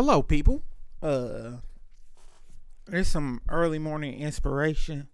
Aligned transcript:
Hello, 0.00 0.22
people. 0.22 0.62
Uh, 1.02 1.54
there's 2.86 3.08
some 3.08 3.40
early 3.48 3.80
morning 3.80 4.20
inspiration. 4.20 5.08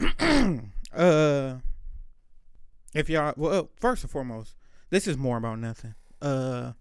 uh, 0.18 1.54
if 2.92 3.08
y'all, 3.08 3.34
well, 3.36 3.70
first 3.78 4.02
and 4.02 4.10
foremost, 4.10 4.56
this 4.90 5.06
is 5.06 5.16
more 5.16 5.36
about 5.36 5.60
nothing. 5.60 5.94
Uh, 6.20 6.72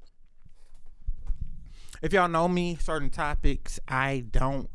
if 2.02 2.14
y'all 2.14 2.28
know 2.28 2.48
me, 2.48 2.78
certain 2.82 3.12
topics, 3.12 3.80
I 3.88 4.26
don't 4.32 4.72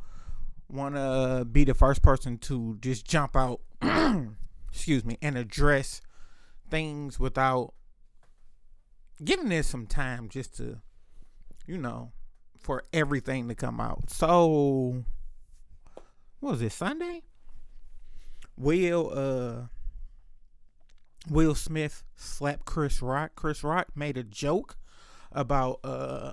want 0.69 0.95
to 0.95 1.45
be 1.45 1.65
the 1.65 1.75
first 1.75 2.03
person 2.03 2.39
to 2.39 2.79
just 2.81 3.05
jump 3.05 3.35
out, 3.35 3.63
excuse 4.71 5.05
me, 5.05 5.19
and 5.21 5.37
address 5.37 6.01
things 6.71 7.19
without 7.19 7.75
giving 9.25 9.49
this 9.49 9.67
some 9.67 9.89
time 9.89 10.29
just 10.29 10.57
to, 10.59 10.79
you 11.67 11.77
know, 11.77 12.13
for 12.59 12.85
everything 12.93 13.49
to 13.49 13.55
come 13.55 13.81
out. 13.81 14.11
So, 14.11 15.05
what 16.41 16.53
was 16.53 16.63
it, 16.63 16.73
Sunday? 16.73 17.23
Will, 18.57 19.11
uh, 19.15 19.67
Will 21.31 21.55
Smith 21.55 22.05
slapped 22.17 22.65
Chris 22.65 23.01
Rock. 23.01 23.33
Chris 23.35 23.63
Rock 23.63 23.89
made 23.95 24.17
a 24.17 24.25
joke 24.25 24.77
about, 25.33 25.81
uh, 25.85 26.33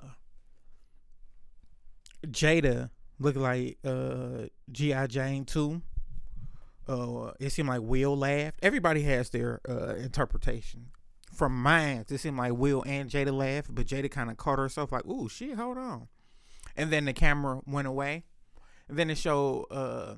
Jada 2.26 2.90
look 3.18 3.36
like 3.36 3.78
uh 3.84 4.46
G.I. 4.70 5.06
Jane 5.06 5.44
too. 5.44 5.82
Uh, 6.88 7.32
it 7.40 7.50
seemed 7.50 7.68
like 7.68 7.82
Will 7.82 8.16
laughed. 8.16 8.60
Everybody 8.62 9.02
has 9.02 9.30
their 9.30 9.60
uh, 9.68 9.94
interpretation. 9.96 10.86
From 11.34 11.60
mine, 11.60 12.04
it 12.08 12.18
seemed 12.18 12.36
like 12.38 12.52
Will 12.52 12.84
and 12.86 13.10
Jada 13.10 13.32
laughed, 13.32 13.74
but 13.74 13.86
Jada 13.86 14.10
kind 14.10 14.30
of 14.30 14.36
caught 14.36 14.58
herself 14.58 14.92
like, 14.92 15.04
"Ooh, 15.06 15.28
shit, 15.28 15.56
hold 15.56 15.78
on," 15.78 16.08
and 16.76 16.92
then 16.92 17.04
the 17.06 17.12
camera 17.12 17.60
went 17.66 17.88
away. 17.88 18.24
And 18.88 18.98
then 18.98 19.10
it 19.10 19.18
showed 19.18 19.66
uh, 19.70 20.16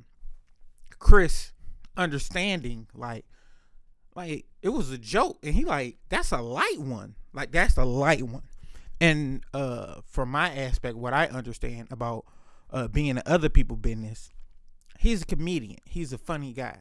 Chris 0.99 1.53
understanding, 1.97 2.87
like, 2.95 3.25
like 4.15 4.47
it 4.63 4.71
was 4.71 4.91
a 4.91 4.99
joke, 4.99 5.39
and 5.43 5.55
he 5.55 5.65
like, 5.65 5.97
"That's 6.09 6.33
a 6.33 6.43
light 6.43 6.79
one. 6.81 7.15
Like 7.33 7.53
that's 7.53 7.77
a 7.77 7.85
light 7.85 8.23
one." 8.23 8.43
And 9.01 9.45
uh, 9.55 10.01
from 10.07 10.31
my 10.31 10.53
aspect, 10.55 10.97
what 10.97 11.13
I 11.13 11.27
understand 11.27 11.89
about 11.91 12.25
uh, 12.71 12.89
being 12.89 13.07
in 13.07 13.23
other 13.27 13.49
people 13.49 13.77
business, 13.77 14.31
he's 14.99 15.23
a 15.23 15.27
comedian. 15.27 15.79
He's 15.85 16.13
a 16.13 16.19
funny 16.19 16.53
guy. 16.53 16.81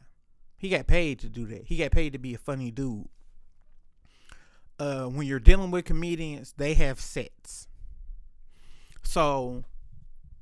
He 0.56 0.68
got 0.68 0.88
paid 0.88 1.20
to 1.20 1.28
do 1.28 1.46
that. 1.46 1.64
He 1.66 1.76
got 1.76 1.92
paid 1.92 2.12
to 2.14 2.18
be 2.18 2.34
a 2.34 2.38
funny 2.38 2.72
dude. 2.72 3.08
Uh, 4.80 5.04
when 5.04 5.26
you're 5.26 5.38
dealing 5.38 5.70
with 5.70 5.84
comedians, 5.84 6.54
they 6.56 6.74
have 6.74 7.00
sets. 7.00 7.68
So 9.08 9.64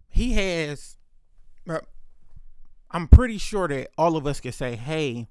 he 0.09 0.33
has. 0.33 0.97
I'm 2.91 3.07
pretty 3.07 3.39
sure 3.39 3.69
that 3.69 3.91
all 3.97 4.17
of 4.17 4.27
us 4.27 4.41
can 4.41 4.51
say, 4.51 4.75
"Hey, 4.75 5.29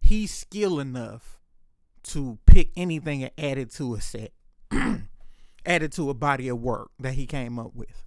he's 0.00 0.32
skilled 0.32 0.80
enough 0.80 1.38
to 2.04 2.38
pick 2.46 2.70
anything 2.76 3.24
and 3.24 3.32
add 3.36 3.58
it 3.58 3.70
to 3.72 3.94
a 3.94 4.00
set, 4.00 4.32
add 4.70 5.02
it 5.66 5.92
to 5.92 6.08
a 6.08 6.14
body 6.14 6.48
of 6.48 6.62
work 6.62 6.92
that 6.98 7.12
he 7.12 7.26
came 7.26 7.58
up 7.58 7.74
with." 7.74 8.04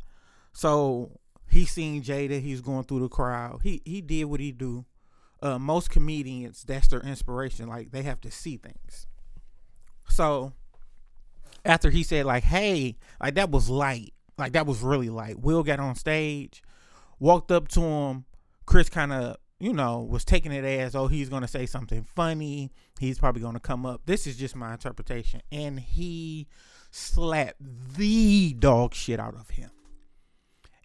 So 0.52 1.20
he 1.48 1.66
seen 1.66 2.02
Jada. 2.02 2.42
He's 2.42 2.62
going 2.62 2.86
through 2.86 3.02
the 3.02 3.08
crowd. 3.08 3.60
He 3.62 3.84
he 3.86 4.02
did 4.02 4.24
what 4.24 4.40
he 4.40 4.52
do. 4.52 4.86
Uh, 5.44 5.60
most 5.60 5.92
comedians, 5.92 6.64
that's 6.64 6.88
their 6.88 7.02
inspiration. 7.02 7.68
Like 7.68 7.92
they 7.92 8.02
have 8.02 8.20
to 8.22 8.32
see 8.32 8.58
things. 8.58 9.06
So 10.10 10.54
after 11.66 11.90
he 11.90 12.04
said 12.04 12.26
like, 12.26 12.44
"Hey, 12.44 12.98
like 13.22 13.36
that 13.36 13.52
was 13.52 13.70
light. 13.70 14.14
Like 14.38 14.54
that 14.54 14.66
was 14.66 14.82
really 14.82 15.10
light." 15.10 15.40
Will 15.40 15.64
got 15.64 15.80
on 15.80 15.96
stage, 15.96 16.64
walked 17.20 17.52
up 17.52 17.68
to 17.70 17.82
him. 17.82 18.26
Chris 18.66 18.90
kind 18.90 19.12
of 19.12 19.38
you 19.60 19.72
know, 19.72 20.02
was 20.02 20.26
taking 20.26 20.52
it 20.52 20.66
as, 20.66 20.94
oh, 20.94 21.08
he's 21.08 21.30
to 21.42 21.48
say 21.48 21.66
something 21.66 22.04
funny. 22.04 22.70
He's 23.00 23.18
probably 23.18 23.42
to 23.54 23.62
come 23.62 23.86
up. 23.86 24.02
This 24.06 24.28
is 24.28 24.36
just 24.36 24.58
my 24.58 24.74
interpretation. 24.74 25.42
And 25.54 25.80
he 25.80 26.48
slapped 26.92 27.62
the 27.96 28.52
dog 28.60 28.94
shit 28.94 29.22
out 29.22 29.36
of 29.36 29.52
him 29.52 29.72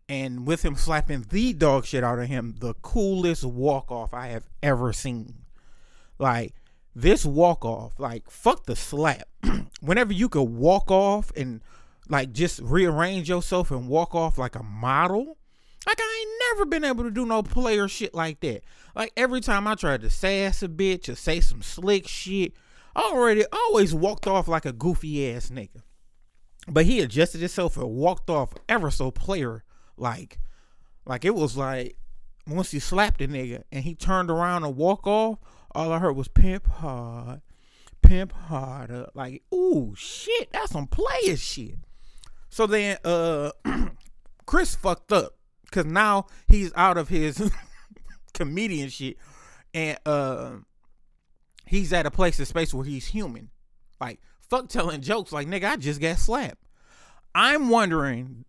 and 0.09 0.47
with 0.47 0.65
him 0.65 0.75
slapping 0.75 1.27
the 1.29 1.53
dog 1.53 1.85
shit 1.85 2.03
out 2.03 2.19
of 2.19 2.27
him, 2.27 2.55
the 2.61 2.75
coolest 2.75 3.45
walk 3.45 3.91
off 3.91 4.15
I 4.15 4.29
have 4.29 4.49
ever 4.63 4.93
seen. 4.93 5.45
Like 6.19 6.55
this 6.95 7.25
walk 7.25 7.65
off, 7.65 7.99
like 7.99 8.31
fuck 8.31 8.65
the 8.65 8.75
slap. 8.75 9.28
Whenever 9.81 10.13
you 10.13 10.29
could 10.29 10.43
walk 10.43 10.91
off 10.91 11.33
and 11.37 11.63
like 12.09 12.33
just 12.33 12.61
rearrange 12.61 13.29
yourself 13.29 13.71
and 13.71 13.89
walk 13.89 14.15
off 14.15 14.39
like 14.39 14.57
a 14.57 14.63
model, 14.63 15.37
like 15.87 16.01
I 16.01 16.21
ain't 16.21 16.59
never 16.59 16.67
been 16.67 16.85
able 16.85 17.05
to 17.05 17.11
do 17.11 17.27
no 17.27 17.43
player 17.43 17.89
shit 17.89 18.15
like 18.15 18.41
that. 18.41 18.63
Like 18.95 19.13
every 19.17 19.41
time 19.41 19.67
I 19.67 19.75
tried 19.75 20.03
to 20.03 20.11
sass 20.11 20.63
a 20.63 20.69
bitch 20.69 21.09
or 21.09 21.15
say 21.15 21.41
some 21.41 21.63
slick 21.63 22.09
shit, 22.09 22.53
I 22.97 23.11
already 23.13 23.45
always 23.53 23.95
walked 23.95 24.27
off 24.27 24.49
like 24.49 24.65
a 24.65 24.73
goofy 24.73 25.33
ass 25.33 25.51
nigga. 25.51 25.83
But 26.67 26.85
he 26.85 27.01
adjusted 27.01 27.41
himself 27.41 27.77
and 27.77 27.89
walked 27.89 28.29
off 28.29 28.53
ever 28.69 28.91
so 28.91 29.11
player 29.11 29.65
like, 29.97 30.39
like 31.07 31.25
it 31.25 31.35
was 31.35 31.57
like 31.57 31.97
once 32.47 32.71
he 32.71 32.79
slapped 32.79 33.19
the 33.19 33.29
nigga 33.29 33.63
and 33.71 33.85
he 33.85 33.95
turned 33.95 34.31
around 34.31 34.65
and 34.65 34.77
walk 34.77 35.07
off, 35.07 35.39
all 35.75 35.93
I 35.93 35.99
heard 35.99 36.17
was 36.17 36.29
pimp 36.29 36.67
hard, 36.67 37.41
pimp 38.09 38.33
harder. 38.33 39.07
Like, 39.15 39.43
ooh, 39.53 39.95
shit, 39.95 40.51
that's 40.51 40.73
some 40.73 40.87
player 40.87 41.37
shit. 41.37 41.77
So 42.49 42.67
then, 42.67 42.97
uh, 43.05 43.51
Chris 44.47 44.75
fucked 44.75 45.13
up 45.13 45.37
because 45.65 45.85
now 45.85 46.27
he's 46.49 46.73
out 46.75 46.97
of 46.97 47.11
his 47.11 47.51
comedian 48.35 48.89
shit, 48.89 49.19
and 49.75 49.99
uh, 50.07 50.53
he's 51.67 51.93
at 51.93 52.07
a 52.07 52.11
place, 52.11 52.39
a 52.39 52.47
space 52.47 52.73
where 52.73 52.87
he's 52.87 53.09
human. 53.09 53.51
Like, 54.01 54.21
fuck 54.49 54.71
telling 54.71 55.03
jokes. 55.03 55.31
Like, 55.31 55.47
nigga, 55.47 55.65
I 55.65 55.77
just 55.77 56.01
got 56.01 56.17
slapped. 56.17 56.65
I'm 57.35 57.69
wondering 57.69 58.47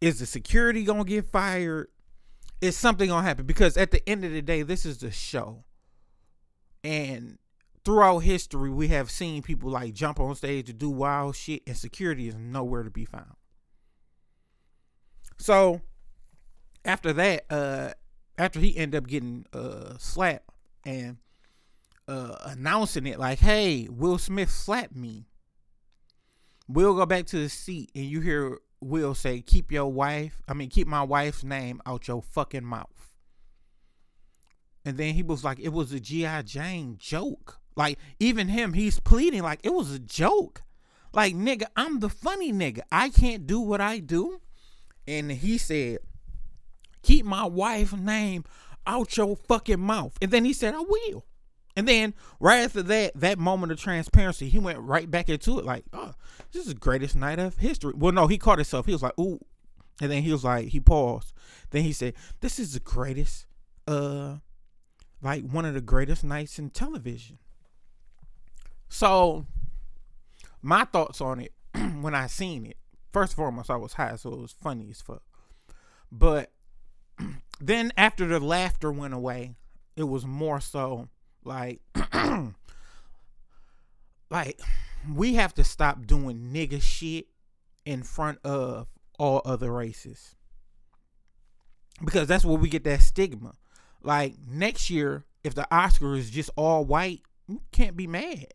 is 0.00 0.18
the 0.18 0.26
security 0.26 0.84
gonna 0.84 1.04
get 1.04 1.26
fired? 1.26 1.88
Is 2.62 2.76
something 2.76 3.08
gonna 3.08 3.26
happen? 3.26 3.44
Because 3.44 3.76
at 3.76 3.90
the 3.90 4.08
end 4.08 4.24
of 4.24 4.32
the 4.32 4.42
day, 4.42 4.62
this 4.62 4.86
is 4.86 4.98
the 4.98 5.10
show. 5.10 5.64
And 6.82 7.38
throughout 7.84 8.20
history, 8.20 8.70
we 8.70 8.88
have 8.88 9.10
seen 9.10 9.42
people 9.42 9.70
like 9.70 9.94
jump 9.94 10.20
on 10.20 10.34
stage 10.34 10.66
to 10.66 10.72
do 10.72 10.90
wild 10.90 11.36
shit, 11.36 11.62
and 11.66 11.76
security 11.76 12.28
is 12.28 12.34
nowhere 12.34 12.82
to 12.82 12.90
be 12.90 13.04
found. 13.04 13.34
So 15.38 15.80
after 16.84 17.12
that, 17.12 17.44
uh, 17.50 17.92
after 18.38 18.60
he 18.60 18.76
ended 18.76 19.02
up 19.02 19.08
getting 19.08 19.44
uh 19.52 19.96
slapped 19.98 20.48
and 20.84 21.18
uh 22.08 22.36
announcing 22.44 23.06
it 23.06 23.18
like, 23.18 23.40
hey, 23.40 23.88
Will 23.90 24.18
Smith 24.18 24.50
slapped 24.50 24.96
me. 24.96 25.26
We'll 26.68 26.94
go 26.94 27.06
back 27.06 27.26
to 27.26 27.38
the 27.38 27.48
seat 27.48 27.90
and 27.94 28.04
you 28.04 28.20
hear 28.20 28.58
will 28.80 29.14
say, 29.14 29.40
keep 29.40 29.70
your 29.70 29.92
wife, 29.92 30.42
I 30.48 30.54
mean, 30.54 30.68
keep 30.68 30.86
my 30.86 31.02
wife's 31.02 31.44
name 31.44 31.80
out 31.86 32.08
your 32.08 32.22
fucking 32.22 32.64
mouth. 32.64 33.12
And 34.84 34.96
then 34.96 35.14
he 35.14 35.22
was 35.22 35.44
like, 35.44 35.60
it 35.60 35.68
was 35.68 35.92
a 35.92 36.00
G.I. 36.00 36.42
Jane 36.42 36.96
joke. 36.98 37.60
Like, 37.76 37.98
even 38.18 38.48
him, 38.48 38.74
he's 38.74 39.00
pleading 39.00 39.42
like 39.42 39.60
it 39.62 39.72
was 39.72 39.92
a 39.92 39.98
joke. 39.98 40.62
Like, 41.12 41.34
nigga, 41.34 41.64
I'm 41.76 42.00
the 42.00 42.08
funny 42.08 42.52
nigga. 42.52 42.80
I 42.90 43.10
can't 43.10 43.46
do 43.46 43.60
what 43.60 43.80
I 43.80 43.98
do. 43.98 44.40
And 45.06 45.30
he 45.30 45.58
said, 45.58 45.98
keep 47.02 47.26
my 47.26 47.44
wife's 47.44 47.92
name 47.92 48.44
out 48.86 49.16
your 49.16 49.36
fucking 49.36 49.80
mouth. 49.80 50.16
And 50.22 50.30
then 50.30 50.44
he 50.44 50.52
said, 50.52 50.74
I 50.74 50.80
will. 50.80 51.26
And 51.76 51.88
then 51.88 52.14
right 52.38 52.60
after 52.60 52.82
that, 52.82 53.12
that 53.14 53.38
moment 53.38 53.72
of 53.72 53.80
transparency, 53.80 54.48
he 54.48 54.58
went 54.58 54.78
right 54.80 55.10
back 55.10 55.28
into 55.28 55.58
it 55.58 55.64
like, 55.64 55.84
oh, 55.92 56.12
this 56.52 56.62
is 56.62 56.68
the 56.68 56.78
greatest 56.78 57.16
night 57.16 57.38
of 57.38 57.56
history. 57.56 57.94
Well, 57.96 58.12
no, 58.12 58.26
he 58.26 58.38
caught 58.38 58.58
himself. 58.58 58.86
He 58.86 58.92
was 58.92 59.02
like, 59.02 59.18
ooh. 59.18 59.40
And 60.00 60.10
then 60.10 60.22
he 60.22 60.32
was 60.32 60.44
like, 60.44 60.68
he 60.68 60.80
paused. 60.80 61.32
Then 61.70 61.82
he 61.82 61.92
said, 61.92 62.14
this 62.40 62.58
is 62.58 62.74
the 62.74 62.80
greatest, 62.80 63.46
uh, 63.86 64.36
like 65.22 65.48
one 65.48 65.64
of 65.64 65.74
the 65.74 65.80
greatest 65.80 66.24
nights 66.24 66.58
in 66.58 66.70
television. 66.70 67.38
So 68.92 69.46
my 70.60 70.84
thoughts 70.84 71.22
on 71.22 71.40
it 71.40 71.54
when 72.02 72.14
I 72.14 72.26
seen 72.26 72.66
it, 72.66 72.76
first 73.10 73.32
and 73.32 73.36
foremost, 73.36 73.70
I 73.70 73.76
was 73.76 73.94
high, 73.94 74.16
so 74.16 74.34
it 74.34 74.38
was 74.38 74.52
funny 74.52 74.90
as 74.90 75.00
fuck. 75.00 75.22
But 76.12 76.52
then 77.58 77.94
after 77.96 78.26
the 78.26 78.38
laughter 78.38 78.92
went 78.92 79.14
away, 79.14 79.54
it 79.96 80.02
was 80.02 80.26
more 80.26 80.60
so 80.60 81.08
like, 81.42 81.80
like 84.30 84.60
we 85.10 85.34
have 85.34 85.54
to 85.54 85.64
stop 85.64 86.06
doing 86.06 86.50
nigga 86.52 86.82
shit 86.82 87.28
in 87.86 88.02
front 88.02 88.40
of 88.44 88.88
all 89.18 89.40
other 89.46 89.72
races 89.72 90.36
because 92.04 92.28
that's 92.28 92.44
where 92.44 92.58
we 92.58 92.68
get 92.68 92.84
that 92.84 93.00
stigma. 93.00 93.54
Like 94.02 94.34
next 94.46 94.90
year, 94.90 95.24
if 95.42 95.54
the 95.54 95.66
Oscar 95.74 96.14
is 96.14 96.28
just 96.28 96.50
all 96.56 96.84
white, 96.84 97.22
you 97.48 97.62
can't 97.72 97.96
be 97.96 98.06
mad 98.06 98.48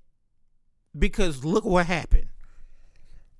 because 0.98 1.44
look 1.46 1.66
what 1.66 1.86
happened. 1.86 2.30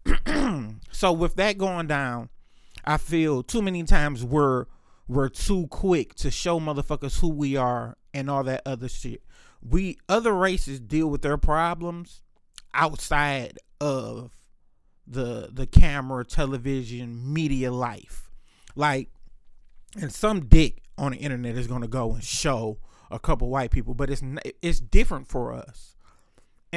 So 0.98 1.12
with 1.12 1.36
that 1.36 1.60
going 1.60 1.86
down, 1.86 2.30
I 2.84 2.98
feel 2.98 3.44
too 3.44 3.62
many 3.62 3.84
times 3.84 4.26
we're 4.26 4.66
we're 5.08 5.30
too 5.30 5.68
quick 5.68 6.16
to 6.16 6.32
show 6.32 6.60
motherfuckers 6.60 7.20
who 7.20 7.30
we 7.30 7.56
are 7.56 7.98
and 8.16 8.32
all 8.32 8.44
that 8.46 8.64
other 8.66 8.90
shit. 8.90 9.22
We 9.62 10.00
other 10.10 10.34
races 10.34 10.80
deal 10.80 11.08
with 11.08 11.22
their 11.22 11.38
problems 11.38 12.24
outside 12.74 13.60
of 13.80 14.32
the 15.06 15.50
the 15.54 15.68
camera, 15.68 16.26
television, 16.26 17.32
media 17.32 17.72
life. 17.72 18.32
Like 18.76 19.12
and 20.02 20.12
some 20.12 20.48
dick 20.48 20.82
on 20.98 21.12
the 21.12 21.20
internet 21.20 21.56
is 21.58 21.68
going 21.68 21.84
to 21.84 21.88
go 21.88 22.14
and 22.14 22.24
show 22.24 22.80
a 23.12 23.20
couple 23.20 23.50
white 23.50 23.70
people, 23.70 23.94
but 23.94 24.10
it's 24.10 24.24
it's 24.64 24.80
different 24.80 25.28
for 25.28 25.54
us. 25.54 25.96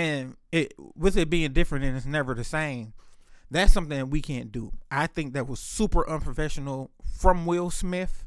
And 0.00 0.36
it 0.50 0.72
with 0.96 1.18
it 1.18 1.28
being 1.28 1.52
different 1.52 1.84
and 1.84 1.94
it's 1.94 2.06
never 2.06 2.32
the 2.34 2.42
same. 2.42 2.94
That's 3.50 3.70
something 3.70 3.98
that 3.98 4.06
we 4.06 4.22
can't 4.22 4.50
do. 4.50 4.72
I 4.90 5.06
think 5.06 5.34
that 5.34 5.46
was 5.46 5.60
super 5.60 6.08
unprofessional 6.08 6.90
from 7.18 7.44
Will 7.44 7.70
Smith. 7.70 8.24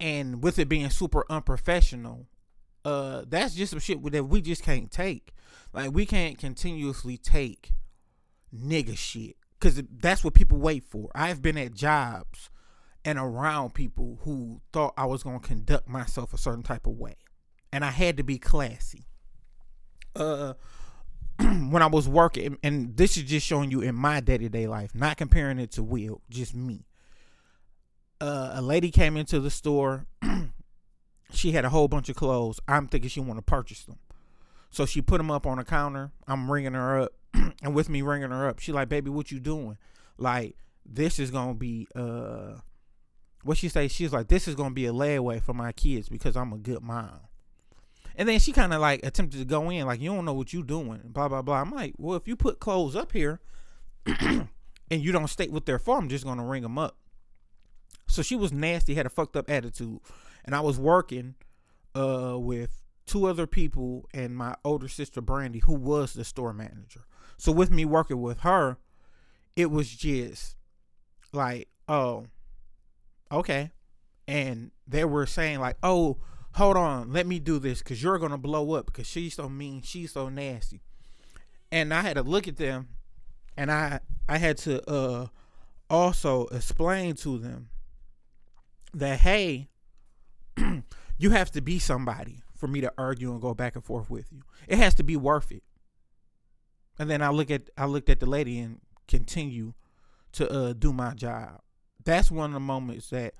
And 0.00 0.42
with 0.42 0.58
it 0.58 0.68
being 0.68 0.90
super 0.90 1.24
unprofessional, 1.30 2.26
uh 2.84 3.22
that's 3.28 3.54
just 3.54 3.70
some 3.70 3.78
shit 3.78 4.02
that 4.10 4.24
we 4.24 4.40
just 4.40 4.64
can't 4.64 4.90
take. 4.90 5.34
Like 5.72 5.92
we 5.92 6.04
can't 6.04 6.36
continuously 6.36 7.16
take 7.16 7.70
nigga 8.52 8.98
shit 8.98 9.36
cuz 9.60 9.80
that's 10.00 10.24
what 10.24 10.34
people 10.34 10.58
wait 10.58 10.82
for. 10.82 11.12
I've 11.14 11.42
been 11.42 11.58
at 11.58 11.74
jobs 11.74 12.50
and 13.04 13.20
around 13.20 13.74
people 13.74 14.18
who 14.22 14.62
thought 14.72 14.94
I 14.96 15.06
was 15.06 15.22
going 15.22 15.38
to 15.38 15.46
conduct 15.46 15.86
myself 15.88 16.34
a 16.34 16.38
certain 16.38 16.64
type 16.64 16.88
of 16.88 16.94
way. 16.94 17.14
And 17.72 17.84
I 17.84 17.90
had 17.90 18.16
to 18.16 18.24
be 18.24 18.36
classy. 18.40 19.06
Uh 20.14 20.54
when 21.38 21.82
I 21.82 21.86
was 21.86 22.06
working 22.08 22.58
and 22.62 22.96
this 22.96 23.16
is 23.16 23.22
just 23.22 23.46
showing 23.46 23.70
you 23.70 23.80
in 23.80 23.94
my 23.94 24.20
day-to-day 24.20 24.66
life, 24.66 24.94
not 24.94 25.16
comparing 25.16 25.58
it 25.58 25.70
to 25.72 25.82
Will, 25.82 26.20
just 26.28 26.54
me. 26.54 26.84
Uh, 28.20 28.50
a 28.54 28.60
lady 28.60 28.90
came 28.90 29.16
into 29.16 29.40
the 29.40 29.48
store. 29.50 30.04
she 31.32 31.52
had 31.52 31.64
a 31.64 31.70
whole 31.70 31.88
bunch 31.88 32.10
of 32.10 32.16
clothes. 32.16 32.60
I'm 32.68 32.88
thinking 32.88 33.08
she 33.08 33.20
want 33.20 33.38
to 33.38 33.42
purchase 33.42 33.84
them. 33.84 33.98
So 34.70 34.84
she 34.84 35.00
put 35.00 35.16
them 35.16 35.30
up 35.30 35.46
on 35.46 35.56
the 35.56 35.64
counter. 35.64 36.12
I'm 36.28 36.50
ringing 36.50 36.74
her 36.74 37.00
up. 37.02 37.12
and 37.62 37.74
with 37.74 37.88
me 37.88 38.02
ringing 38.02 38.30
her 38.30 38.46
up, 38.46 38.58
she 38.58 38.72
like, 38.72 38.90
"Baby, 38.90 39.08
what 39.08 39.30
you 39.30 39.40
doing?" 39.40 39.78
Like, 40.18 40.56
this 40.84 41.18
is 41.18 41.30
to 41.30 41.54
be 41.54 41.88
uh 41.94 42.58
what 43.42 43.56
she 43.56 43.68
say? 43.68 43.88
She's 43.88 44.12
like, 44.12 44.28
this 44.28 44.46
is 44.46 44.54
gonna 44.54 44.74
be 44.74 44.86
a 44.86 44.92
layaway 44.92 45.42
for 45.42 45.54
my 45.54 45.72
kids 45.72 46.08
because 46.08 46.36
I'm 46.36 46.52
a 46.52 46.58
good 46.58 46.82
mom. 46.82 47.20
And 48.16 48.28
then 48.28 48.38
she 48.38 48.52
kind 48.52 48.72
of 48.72 48.80
like 48.80 49.04
attempted 49.04 49.38
to 49.38 49.44
go 49.44 49.70
in, 49.70 49.86
like, 49.86 50.00
you 50.00 50.12
don't 50.12 50.24
know 50.24 50.34
what 50.34 50.52
you're 50.52 50.62
doing, 50.62 51.00
blah 51.04 51.28
blah 51.28 51.42
blah. 51.42 51.60
I'm 51.60 51.70
like, 51.70 51.94
well, 51.96 52.16
if 52.16 52.28
you 52.28 52.36
put 52.36 52.60
clothes 52.60 52.96
up 52.96 53.12
here 53.12 53.40
and 54.06 54.48
you 54.90 55.12
don't 55.12 55.28
state 55.28 55.52
what 55.52 55.66
they're 55.66 55.78
for, 55.78 55.98
I'm 55.98 56.08
just 56.08 56.24
gonna 56.24 56.44
ring 56.44 56.62
them 56.62 56.78
up. 56.78 56.96
So 58.08 58.22
she 58.22 58.36
was 58.36 58.52
nasty, 58.52 58.94
had 58.94 59.06
a 59.06 59.10
fucked 59.10 59.36
up 59.36 59.48
attitude, 59.50 60.00
and 60.44 60.54
I 60.54 60.60
was 60.60 60.78
working 60.78 61.34
uh 61.94 62.36
with 62.38 62.82
two 63.06 63.26
other 63.26 63.46
people 63.46 64.08
and 64.14 64.36
my 64.36 64.54
older 64.64 64.86
sister 64.86 65.20
Brandy, 65.20 65.58
who 65.60 65.74
was 65.74 66.12
the 66.12 66.24
store 66.24 66.52
manager. 66.52 67.04
So 67.38 67.50
with 67.50 67.70
me 67.70 67.84
working 67.84 68.20
with 68.20 68.40
her, 68.40 68.78
it 69.56 69.70
was 69.70 69.90
just 69.90 70.56
like, 71.32 71.68
oh, 71.88 72.26
okay. 73.32 73.72
And 74.28 74.70
they 74.86 75.04
were 75.04 75.26
saying 75.26 75.58
like, 75.58 75.76
oh, 75.82 76.18
hold 76.54 76.76
on, 76.76 77.12
let 77.12 77.26
me 77.26 77.38
do 77.38 77.58
this 77.58 77.78
because 77.80 78.02
you're 78.02 78.18
gonna 78.18 78.38
blow 78.38 78.74
up 78.74 78.86
because 78.86 79.06
she's 79.06 79.34
so 79.34 79.48
mean, 79.48 79.82
she's 79.82 80.12
so 80.12 80.28
nasty. 80.28 80.80
And 81.72 81.94
I 81.94 82.02
had 82.02 82.14
to 82.14 82.22
look 82.22 82.48
at 82.48 82.56
them, 82.56 82.88
and 83.56 83.70
I 83.70 84.00
I 84.28 84.38
had 84.38 84.58
to 84.58 84.88
uh 84.90 85.26
also 85.88 86.46
explain 86.48 87.14
to 87.16 87.38
them 87.38 87.68
that 88.94 89.20
hey, 89.20 89.68
you 91.18 91.30
have 91.30 91.50
to 91.52 91.60
be 91.60 91.78
somebody 91.78 92.42
for 92.56 92.66
me 92.66 92.80
to 92.80 92.92
argue 92.98 93.32
and 93.32 93.40
go 93.40 93.54
back 93.54 93.74
and 93.74 93.84
forth 93.84 94.10
with 94.10 94.30
you. 94.32 94.42
It 94.68 94.78
has 94.78 94.94
to 94.96 95.02
be 95.02 95.16
worth 95.16 95.50
it. 95.50 95.62
And 96.98 97.08
then 97.08 97.22
I 97.22 97.30
look 97.30 97.50
at 97.50 97.70
I 97.78 97.86
looked 97.86 98.10
at 98.10 98.20
the 98.20 98.26
lady 98.26 98.58
and 98.58 98.80
continue 99.08 99.74
to 100.32 100.48
uh 100.48 100.72
do 100.74 100.92
my 100.92 101.14
job 101.14 101.60
that's 102.04 102.30
one 102.30 102.50
of 102.50 102.54
the 102.54 102.60
moments 102.60 103.10
that 103.10 103.34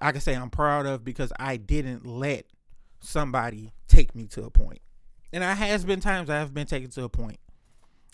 I 0.00 0.12
can 0.12 0.20
say 0.20 0.34
I'm 0.34 0.50
proud 0.50 0.86
of 0.86 1.04
because 1.04 1.32
I 1.38 1.56
didn't 1.56 2.06
let 2.06 2.46
somebody 3.00 3.72
take 3.88 4.14
me 4.14 4.26
to 4.28 4.44
a 4.44 4.50
point. 4.50 4.80
And 5.32 5.42
there 5.42 5.54
has 5.54 5.84
been 5.84 6.00
times 6.00 6.30
I 6.30 6.38
have 6.38 6.54
been 6.54 6.66
taken 6.66 6.90
to 6.90 7.04
a 7.04 7.08
point. 7.08 7.38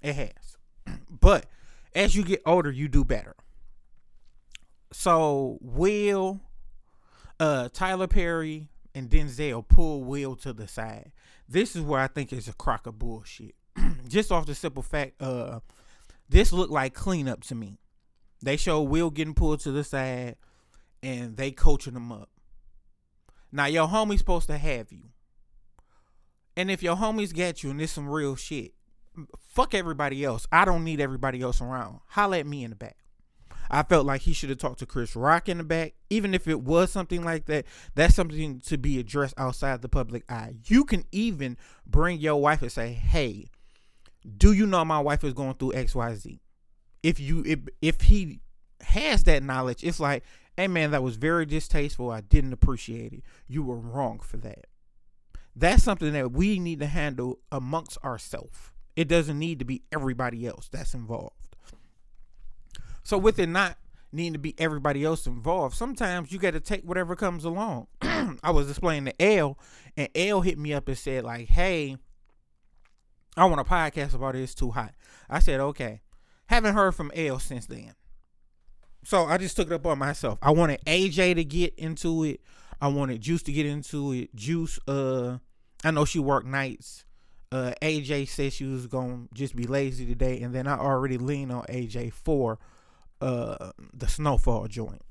It 0.02 0.14
has. 0.14 0.56
but 1.10 1.46
as 1.94 2.14
you 2.14 2.24
get 2.24 2.42
older, 2.44 2.70
you 2.70 2.88
do 2.88 3.04
better. 3.04 3.34
So 4.92 5.58
Will, 5.60 6.40
uh, 7.38 7.68
Tyler 7.72 8.06
Perry, 8.06 8.68
and 8.94 9.10
Denzel 9.10 9.66
pull 9.66 10.04
Will 10.04 10.36
to 10.36 10.52
the 10.52 10.68
side. 10.68 11.12
This 11.48 11.74
is 11.74 11.82
where 11.82 12.00
I 12.00 12.06
think 12.06 12.32
is 12.32 12.48
a 12.48 12.52
crock 12.52 12.86
of 12.86 12.98
bullshit. 12.98 13.54
Just 14.08 14.30
off 14.30 14.46
the 14.46 14.54
simple 14.54 14.82
fact, 14.82 15.20
uh, 15.20 15.60
this 16.28 16.52
looked 16.52 16.72
like 16.72 16.94
cleanup 16.94 17.42
to 17.44 17.54
me. 17.54 17.78
They 18.42 18.56
show 18.56 18.82
Will 18.82 19.10
getting 19.10 19.34
pulled 19.34 19.60
to 19.60 19.72
the 19.72 19.84
side 19.84 20.36
and 21.04 21.36
they 21.36 21.50
coaching 21.50 21.94
them 21.94 22.10
up. 22.10 22.30
Now 23.52 23.66
your 23.66 23.86
homie's 23.86 24.18
supposed 24.18 24.48
to 24.48 24.58
have 24.58 24.90
you. 24.90 25.10
And 26.56 26.70
if 26.70 26.82
your 26.82 26.96
homies 26.96 27.34
get 27.34 27.62
you 27.62 27.70
and 27.70 27.80
it's 27.80 27.92
some 27.92 28.08
real 28.08 28.36
shit, 28.36 28.74
fuck 29.38 29.74
everybody 29.74 30.24
else. 30.24 30.46
I 30.50 30.64
don't 30.64 30.84
need 30.84 31.00
everybody 31.00 31.40
else 31.42 31.60
around. 31.60 32.00
Holla 32.08 32.38
at 32.38 32.46
me 32.46 32.64
in 32.64 32.70
the 32.70 32.76
back. 32.76 32.96
I 33.70 33.82
felt 33.82 34.04
like 34.06 34.22
he 34.22 34.32
should 34.32 34.50
have 34.50 34.58
talked 34.58 34.80
to 34.80 34.86
Chris 34.86 35.16
Rock 35.16 35.48
in 35.48 35.58
the 35.58 35.64
back. 35.64 35.94
Even 36.10 36.34
if 36.34 36.46
it 36.46 36.60
was 36.60 36.90
something 36.90 37.24
like 37.24 37.46
that, 37.46 37.64
that's 37.94 38.14
something 38.14 38.60
to 38.60 38.76
be 38.76 38.98
addressed 38.98 39.34
outside 39.38 39.82
the 39.82 39.88
public 39.88 40.24
eye. 40.30 40.54
You 40.66 40.84
can 40.84 41.04
even 41.12 41.56
bring 41.86 42.20
your 42.20 42.40
wife 42.40 42.62
and 42.62 42.70
say, 42.70 42.92
hey, 42.92 43.46
do 44.36 44.52
you 44.52 44.66
know 44.66 44.84
my 44.84 45.00
wife 45.00 45.24
is 45.24 45.32
going 45.32 45.54
through 45.54 45.72
XYZ? 45.72 46.40
if 47.04 47.20
you 47.20 47.44
if, 47.46 47.60
if 47.82 48.00
he 48.00 48.40
has 48.80 49.24
that 49.24 49.42
knowledge, 49.42 49.84
it's 49.84 50.00
like, 50.00 50.24
hey 50.56 50.68
man, 50.68 50.90
that 50.92 51.02
was 51.02 51.16
very 51.16 51.46
distasteful. 51.46 52.10
I 52.10 52.20
didn't 52.20 52.52
appreciate 52.52 53.12
it. 53.12 53.22
You 53.46 53.62
were 53.62 53.78
wrong 53.78 54.20
for 54.20 54.36
that. 54.38 54.66
That's 55.56 55.82
something 55.82 56.12
that 56.12 56.32
we 56.32 56.58
need 56.58 56.80
to 56.80 56.86
handle 56.86 57.38
amongst 57.52 57.98
ourselves. 58.04 58.72
It 58.96 59.08
doesn't 59.08 59.38
need 59.38 59.58
to 59.60 59.64
be 59.64 59.82
everybody 59.92 60.46
else 60.46 60.68
that's 60.68 60.94
involved. 60.94 61.56
So 63.02 63.18
with 63.18 63.38
it 63.38 63.48
not 63.48 63.76
needing 64.12 64.32
to 64.32 64.38
be 64.38 64.54
everybody 64.58 65.04
else 65.04 65.26
involved, 65.26 65.76
sometimes 65.76 66.32
you 66.32 66.38
got 66.38 66.52
to 66.52 66.60
take 66.60 66.82
whatever 66.82 67.14
comes 67.16 67.44
along. 67.44 67.88
I 68.02 68.50
was 68.50 68.70
explaining 68.70 69.12
to 69.12 69.22
L, 69.22 69.58
and 69.96 70.08
L 70.14 70.40
hit 70.40 70.58
me 70.58 70.72
up 70.72 70.88
and 70.88 70.96
said 70.96 71.24
like, 71.24 71.48
"Hey, 71.48 71.96
I 73.36 73.44
want 73.46 73.60
a 73.60 73.64
podcast 73.64 74.14
about 74.14 74.36
it. 74.36 74.42
It's 74.42 74.54
too 74.54 74.70
hot." 74.70 74.94
I 75.28 75.40
said, 75.40 75.60
"Okay." 75.60 76.00
Haven't 76.46 76.74
heard 76.74 76.94
from 76.94 77.10
L 77.14 77.38
since 77.38 77.66
then. 77.66 77.94
So 79.04 79.26
I 79.26 79.36
just 79.38 79.54
took 79.56 79.68
it 79.68 79.74
up 79.74 79.86
on 79.86 79.98
myself. 79.98 80.38
I 80.42 80.50
wanted 80.50 80.80
AJ 80.86 81.36
to 81.36 81.44
get 81.44 81.74
into 81.76 82.24
it. 82.24 82.40
I 82.80 82.88
wanted 82.88 83.20
Juice 83.20 83.42
to 83.44 83.52
get 83.52 83.66
into 83.66 84.12
it. 84.12 84.34
Juice, 84.34 84.78
uh, 84.88 85.38
I 85.84 85.90
know 85.90 86.04
she 86.04 86.18
worked 86.18 86.46
nights. 86.46 87.04
Uh, 87.52 87.72
AJ 87.82 88.28
said 88.28 88.52
she 88.52 88.64
was 88.64 88.86
gonna 88.86 89.28
just 89.32 89.54
be 89.54 89.64
lazy 89.64 90.06
today, 90.06 90.40
and 90.40 90.54
then 90.54 90.66
I 90.66 90.76
already 90.76 91.18
leaned 91.18 91.52
on 91.52 91.64
AJ 91.64 92.12
for 92.12 92.58
uh 93.20 93.70
the 93.92 94.08
snowfall 94.08 94.66
joint. 94.66 95.02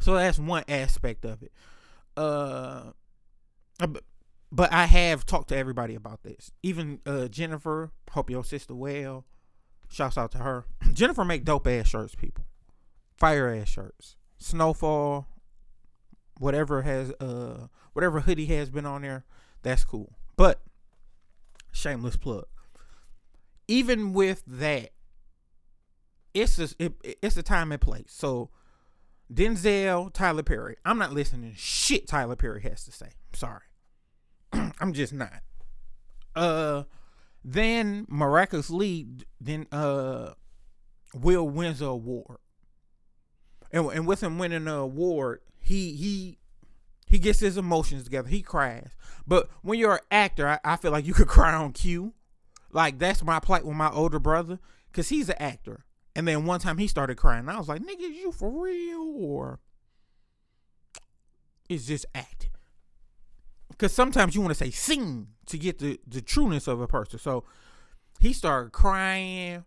So 0.00 0.14
that's 0.14 0.38
one 0.38 0.64
aspect 0.68 1.24
of 1.24 1.42
it. 1.42 1.52
Uh, 2.16 2.90
but 4.50 4.72
I 4.72 4.86
have 4.86 5.24
talked 5.26 5.48
to 5.50 5.56
everybody 5.56 5.94
about 5.94 6.22
this. 6.22 6.50
Even 6.62 7.00
uh 7.06 7.28
Jennifer, 7.28 7.92
hope 8.10 8.30
your 8.30 8.44
sister 8.44 8.74
well. 8.74 9.24
Shouts 9.88 10.18
out 10.18 10.32
to 10.32 10.38
her. 10.38 10.64
Jennifer 10.92 11.24
make 11.24 11.44
dope 11.44 11.66
ass 11.66 11.88
shirts, 11.88 12.14
people. 12.14 12.43
Fire 13.24 13.48
ass 13.48 13.68
shirts. 13.68 14.16
Snowfall, 14.36 15.26
whatever 16.38 16.82
has 16.82 17.10
uh 17.12 17.68
whatever 17.94 18.20
hoodie 18.20 18.44
has 18.44 18.68
been 18.68 18.84
on 18.84 19.00
there, 19.00 19.24
that's 19.62 19.82
cool. 19.82 20.12
But 20.36 20.60
shameless 21.72 22.16
plug. 22.18 22.44
Even 23.66 24.12
with 24.12 24.42
that, 24.46 24.90
it's 26.34 26.58
a, 26.58 26.68
it, 26.78 26.92
it's 27.22 27.38
a 27.38 27.42
time 27.42 27.72
and 27.72 27.80
place. 27.80 28.08
So 28.10 28.50
Denzel, 29.32 30.12
Tyler 30.12 30.42
Perry. 30.42 30.76
I'm 30.84 30.98
not 30.98 31.14
listening 31.14 31.52
to 31.52 31.56
shit 31.56 32.06
Tyler 32.06 32.36
Perry 32.36 32.60
has 32.60 32.84
to 32.84 32.92
say. 32.92 33.08
sorry. 33.32 33.62
I'm 34.52 34.92
just 34.92 35.14
not. 35.14 35.40
Uh 36.36 36.82
then 37.42 38.04
miraculously, 38.06 39.06
then 39.40 39.66
uh, 39.72 40.34
Will 41.14 41.48
wins 41.48 41.78
the 41.78 41.86
award, 41.86 42.38
and 43.74 43.90
and 43.90 44.06
with 44.06 44.22
him 44.22 44.38
winning 44.38 44.64
the 44.64 44.74
award, 44.74 45.40
he 45.60 45.94
he 45.94 46.38
he 47.06 47.18
gets 47.18 47.40
his 47.40 47.58
emotions 47.58 48.04
together. 48.04 48.28
He 48.28 48.40
cries, 48.40 48.90
but 49.26 49.50
when 49.62 49.78
you're 49.78 49.96
an 49.96 50.00
actor, 50.10 50.48
I, 50.48 50.60
I 50.64 50.76
feel 50.76 50.92
like 50.92 51.04
you 51.04 51.12
could 51.12 51.28
cry 51.36 51.52
on 51.52 51.72
cue. 51.72 52.14
Like 52.70 52.98
that's 52.98 53.22
my 53.22 53.40
plight 53.40 53.64
with 53.66 53.76
my 53.76 53.90
older 53.90 54.18
brother, 54.18 54.60
cause 54.92 55.08
he's 55.08 55.28
an 55.28 55.36
actor, 55.38 55.84
And 56.16 56.26
then 56.26 56.46
one 56.46 56.60
time 56.60 56.78
he 56.78 56.86
started 56.86 57.16
crying. 57.16 57.48
I 57.48 57.58
was 57.58 57.68
like, 57.68 57.82
nigga, 57.82 58.00
you 58.00 58.32
for 58.32 58.50
real? 58.50 59.14
Or 59.16 59.60
is 61.68 61.86
this 61.88 62.06
acting? 62.14 62.50
Because 63.68 63.92
sometimes 63.92 64.34
you 64.34 64.40
want 64.40 64.52
to 64.52 64.64
say 64.64 64.70
sing 64.70 65.28
to 65.46 65.58
get 65.58 65.78
the, 65.78 66.00
the 66.06 66.20
trueness 66.20 66.68
of 66.68 66.80
a 66.80 66.86
person. 66.86 67.18
So 67.18 67.44
he 68.20 68.32
started 68.32 68.72
crying. 68.72 69.64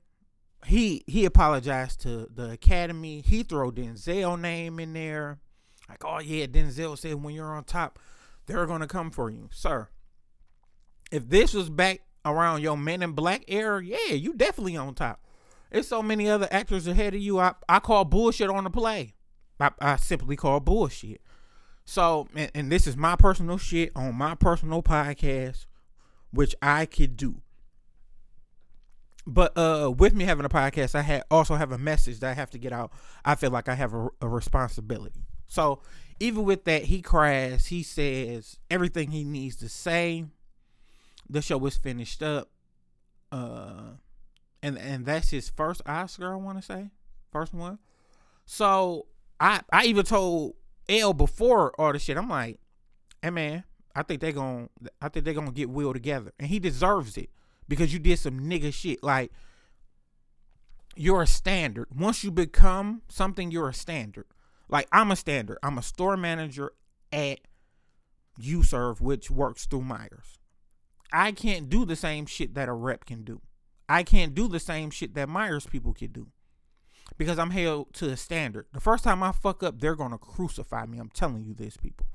He 0.66 1.04
he 1.08 1.26
apologized 1.26 2.02
to 2.02 2.28
the 2.34 2.52
academy. 2.52 3.22
He 3.22 3.44
throw 3.44 3.72
Denzel 3.72 4.40
name 4.40 4.80
in 4.80 4.94
there. 4.94 5.40
Like, 5.88 6.04
oh 6.04 6.20
yeah, 6.20 6.46
Denzel 6.48 6.98
said 6.98 7.24
when 7.24 7.34
you're 7.34 7.54
on 7.56 7.64
top, 7.64 8.00
they're 8.46 8.66
gonna 8.66 8.88
come 8.88 9.12
for 9.12 9.30
you. 9.30 9.50
Sir, 9.52 9.88
if 11.12 11.30
this 11.30 11.54
was 11.54 11.70
back 11.70 12.02
around 12.26 12.62
your 12.62 12.78
men 12.78 13.02
in 13.02 13.14
black 13.14 13.44
era, 13.48 13.84
yeah, 13.84 14.14
you 14.14 14.34
definitely 14.34 14.76
on 14.76 14.96
top. 14.96 15.24
There's 15.72 15.88
so 15.88 16.02
many 16.02 16.30
other 16.30 16.48
actors 16.52 16.88
ahead 16.88 17.14
of 17.14 17.22
you. 17.22 17.40
I, 17.40 17.54
I 17.68 17.80
call 17.80 18.06
bullshit 18.06 18.50
on 18.50 18.64
the 18.64 18.70
play. 18.70 19.14
I, 19.60 19.72
I 19.80 19.96
simply 19.98 20.36
call 20.36 20.60
bullshit. 20.60 21.22
So, 21.86 22.28
and, 22.36 22.52
and 22.54 22.72
this 22.72 22.88
is 22.88 22.98
my 22.98 23.16
personal 23.16 23.58
shit 23.58 23.92
on 23.96 24.16
my 24.16 24.36
personal 24.36 24.84
podcast, 24.84 25.66
which 26.32 26.56
I 26.62 26.86
could 26.86 27.18
do. 27.18 27.42
But 29.30 29.58
uh, 29.58 29.92
with 29.92 30.14
me 30.14 30.24
having 30.24 30.46
a 30.46 30.50
podcast, 30.50 30.96
I 30.96 31.02
had 31.02 31.24
also 31.30 31.56
have 31.56 31.74
a 31.74 31.78
message 31.78 32.22
that 32.22 32.32
I 32.32 32.34
have 32.34 32.50
to 32.52 32.58
get 32.58 32.72
out. 32.72 32.94
I 33.26 33.36
feel 33.36 33.52
like 33.52 33.68
I 33.68 33.76
have 33.76 33.94
a, 33.94 34.08
a 34.22 34.28
responsibility. 34.28 35.26
So 35.48 35.82
even 36.22 36.46
with 36.46 36.64
that, 36.64 36.84
he 36.84 37.02
cries. 37.02 37.66
He 37.68 37.84
says 37.84 38.58
everything 38.72 39.12
he 39.12 39.26
needs 39.26 39.58
to 39.58 39.68
say. 39.68 40.24
The 41.30 41.42
show 41.42 41.64
is 41.66 41.76
finished 41.76 42.24
up. 42.24 42.50
Uh, 43.30 43.98
and 44.64 44.78
and 44.78 45.06
that's 45.06 45.30
his 45.30 45.50
first 45.50 45.82
Oscar. 45.86 46.32
I 46.32 46.38
want 46.38 46.60
to 46.60 46.64
say 46.64 46.90
first 47.30 47.54
one. 47.54 47.80
So 48.46 49.08
I 49.42 49.60
I 49.74 49.84
even 49.88 50.06
told 50.06 50.56
L 50.88 51.12
before 51.12 51.74
all 51.78 51.92
the 51.92 52.00
shit. 52.00 52.16
I'm 52.16 52.30
like, 52.30 52.62
hey 53.22 53.32
man, 53.32 53.66
I 53.94 54.04
think 54.04 54.22
they 54.22 54.32
going 54.32 54.70
I 55.02 55.10
think 55.10 55.26
they're 55.26 55.34
gonna 55.34 55.52
get 55.52 55.70
Will 55.70 55.92
together, 55.92 56.32
and 56.40 56.48
he 56.48 56.60
deserves 56.60 57.18
it 57.18 57.30
because 57.68 57.94
you 57.94 58.00
did 58.00 58.20
some 58.20 58.40
nigga 58.40 58.74
shit. 58.74 59.04
Like 59.04 59.32
you're 60.96 61.22
a 61.22 61.28
standard. 61.28 61.88
Once 61.96 62.24
you 62.24 62.32
become 62.32 63.02
something, 63.08 63.52
you're 63.52 63.70
a 63.70 63.74
standard. 63.74 64.26
Like 64.70 64.88
I'm 64.92 65.12
a 65.12 65.16
standard. 65.16 65.58
I'm 65.64 65.78
a 65.78 65.84
store 65.84 66.18
manager 66.18 66.72
at 67.12 67.40
UServe, 68.42 69.02
which 69.02 69.32
works 69.32 69.66
through 69.66 69.82
Myers. 69.82 70.40
I 71.12 71.32
can't 71.32 71.70
do 71.70 71.86
the 71.86 71.96
same 71.96 72.26
shit 72.26 72.54
that 72.56 72.70
a 72.70 72.74
rep 72.74 73.06
can 73.06 73.24
do. 73.24 73.42
I 73.88 74.04
can't 74.04 74.36
do 74.36 74.48
the 74.48 74.60
same 74.60 74.90
shit 74.90 75.14
that 75.16 75.30
Myers 75.30 75.66
people 75.66 75.94
can 75.94 76.12
do. 76.12 76.28
Because 77.18 77.40
I'm 77.40 77.52
held 77.52 77.94
to 77.96 78.10
a 78.10 78.18
standard. 78.18 78.66
The 78.74 78.82
first 78.82 79.06
time 79.06 79.24
I 79.24 79.32
fuck 79.32 79.64
up, 79.64 79.80
they're 79.80 79.96
gonna 79.96 80.18
crucify 80.18 80.86
me. 80.86 80.98
I'm 80.98 81.10
telling 81.10 81.46
you 81.46 81.54
this, 81.54 81.78
people. 81.78 82.06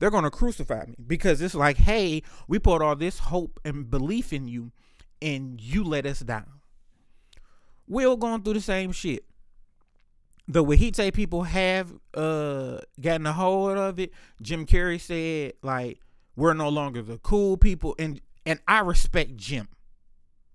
They're 0.00 0.10
gonna 0.10 0.30
crucify 0.30 0.86
me 0.86 0.96
because 1.06 1.40
it's 1.40 1.54
like, 1.54 1.76
hey, 1.76 2.22
we 2.48 2.58
put 2.58 2.82
all 2.82 2.96
this 2.96 3.20
hope 3.20 3.60
and 3.64 3.88
belief 3.88 4.32
in 4.32 4.48
you, 4.48 4.72
and 5.22 5.60
you 5.60 5.84
let 5.84 6.06
us 6.06 6.20
down. 6.20 6.46
We're 7.86 8.08
all 8.08 8.16
going 8.16 8.42
through 8.42 8.54
the 8.54 8.60
same 8.60 8.92
shit 8.92 9.24
the 10.50 10.64
Wahite 10.64 11.14
people 11.14 11.44
have 11.44 11.92
uh 12.14 12.78
gotten 13.00 13.26
a 13.26 13.32
hold 13.32 13.78
of 13.78 14.00
it. 14.00 14.12
Jim 14.42 14.66
Carrey 14.66 15.00
said 15.00 15.52
like 15.62 16.00
we're 16.34 16.54
no 16.54 16.68
longer 16.68 17.02
the 17.02 17.18
cool 17.18 17.56
people, 17.56 17.94
and 17.98 18.20
and 18.44 18.58
I 18.66 18.80
respect 18.80 19.36
Jim. 19.36 19.68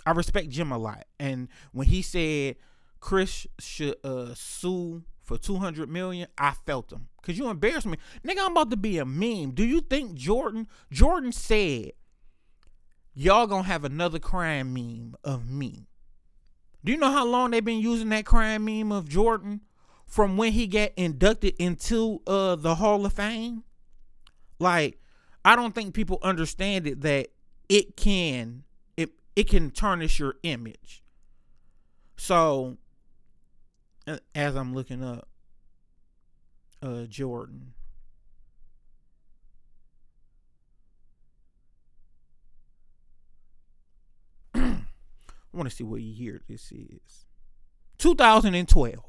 I 0.06 0.12
respect 0.12 0.50
Jim 0.50 0.72
a 0.72 0.78
lot, 0.78 1.06
and 1.20 1.48
when 1.72 1.88
he 1.88 2.02
said 2.02 2.58
Chris 3.00 3.48
should 3.60 3.96
uh 4.04 4.34
sue 4.36 5.04
for 5.24 5.38
200 5.38 5.90
million, 5.90 6.28
I 6.38 6.52
felt 6.66 6.92
him. 6.92 7.08
Cause 7.22 7.38
you 7.38 7.50
embarrassed 7.50 7.88
me. 7.88 7.98
Nigga, 8.24 8.40
I'm 8.42 8.52
about 8.52 8.70
to 8.72 8.78
be 8.78 9.00
a 9.00 9.06
meme. 9.06 9.52
Do 9.52 9.64
you 9.64 9.80
think 9.82 10.14
Jordan 10.14 10.68
Jordan 10.92 11.32
said 11.32 11.94
y'all 13.16 13.48
gonna 13.48 13.64
have 13.64 13.84
another 13.84 14.20
crime 14.20 14.74
meme 14.74 15.16
of 15.24 15.50
me? 15.50 15.88
Do 16.84 16.92
you 16.92 16.98
know 17.00 17.12
how 17.12 17.26
long 17.26 17.52
they've 17.52 17.66
been 17.66 17.80
using 17.80 18.10
that 18.10 18.26
crime 18.26 18.66
meme 18.66 18.92
of 18.92 19.10
Jordan? 19.10 19.62
from 20.06 20.38
when 20.38 20.52
he 20.54 20.68
got 20.68 20.92
inducted 20.96 21.56
into 21.60 22.22
uh 22.28 22.56
the 22.56 22.76
Hall 22.76 23.06
of 23.06 23.14
Fame. 23.14 23.64
Like, 24.60 25.00
I 25.44 25.56
don't 25.56 25.76
think 25.76 25.94
people 25.94 26.20
understand 26.22 26.88
it 26.88 27.02
that 27.02 27.28
it 27.70 27.98
can 27.98 28.64
it 28.96 29.12
it 29.36 29.50
can 29.50 29.72
tarnish 29.72 30.20
your 30.20 30.36
image. 30.44 31.04
So 32.18 32.78
as 34.34 34.56
I'm 34.56 34.74
looking 34.74 35.04
up 35.04 35.28
uh 36.82 37.06
Jordan 37.06 37.74
I 44.56 44.78
want 45.56 45.70
to 45.70 45.76
see 45.76 45.84
what 45.84 46.02
year 46.02 46.42
this 46.48 46.72
is. 46.72 47.26
2012. 47.98 49.04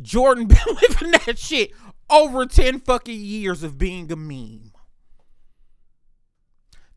Jordan 0.00 0.46
been 0.48 0.58
living 0.66 1.10
that 1.26 1.38
shit 1.38 1.72
over 2.10 2.46
10 2.46 2.80
fucking 2.80 3.20
years 3.20 3.62
of 3.62 3.78
being 3.78 4.10
a 4.12 4.16
meme. 4.16 4.72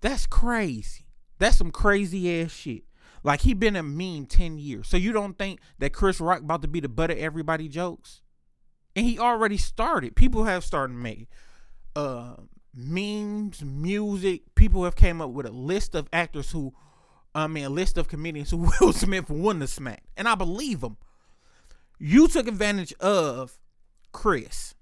That's 0.01 0.25
crazy. 0.25 1.05
That's 1.37 1.57
some 1.57 1.71
crazy 1.71 2.41
ass 2.41 2.51
shit. 2.51 2.83
Like 3.23 3.41
he 3.41 3.53
been 3.53 3.75
a 3.75 3.83
meme 3.83 4.25
10 4.25 4.57
years. 4.57 4.87
So 4.87 4.97
you 4.97 5.11
don't 5.11 5.37
think 5.37 5.59
that 5.79 5.93
Chris 5.93 6.19
Rock 6.19 6.41
about 6.41 6.61
to 6.63 6.67
be 6.67 6.79
the 6.79 6.89
butt 6.89 7.11
of 7.11 7.17
everybody 7.17 7.67
jokes? 7.67 8.21
And 8.95 9.05
he 9.05 9.19
already 9.19 9.57
started. 9.57 10.15
People 10.15 10.45
have 10.45 10.63
started 10.63 10.95
making 10.95 11.27
uh 11.95 12.35
memes, 12.73 13.63
music. 13.63 14.43
People 14.55 14.83
have 14.85 14.95
came 14.95 15.21
up 15.21 15.29
with 15.29 15.45
a 15.45 15.51
list 15.51 15.93
of 15.93 16.07
actors 16.11 16.51
who 16.51 16.73
I 17.33 17.47
mean 17.47 17.65
a 17.65 17.69
list 17.69 17.97
of 17.97 18.07
comedians 18.07 18.51
who 18.51 18.57
Will 18.81 18.93
Smith 18.93 19.29
won 19.29 19.59
the 19.59 19.67
smack. 19.67 20.03
And 20.17 20.27
I 20.27 20.35
believe 20.35 20.81
them. 20.81 20.97
You 21.99 22.27
took 22.27 22.47
advantage 22.47 22.93
of 22.99 23.59
Chris. 24.11 24.75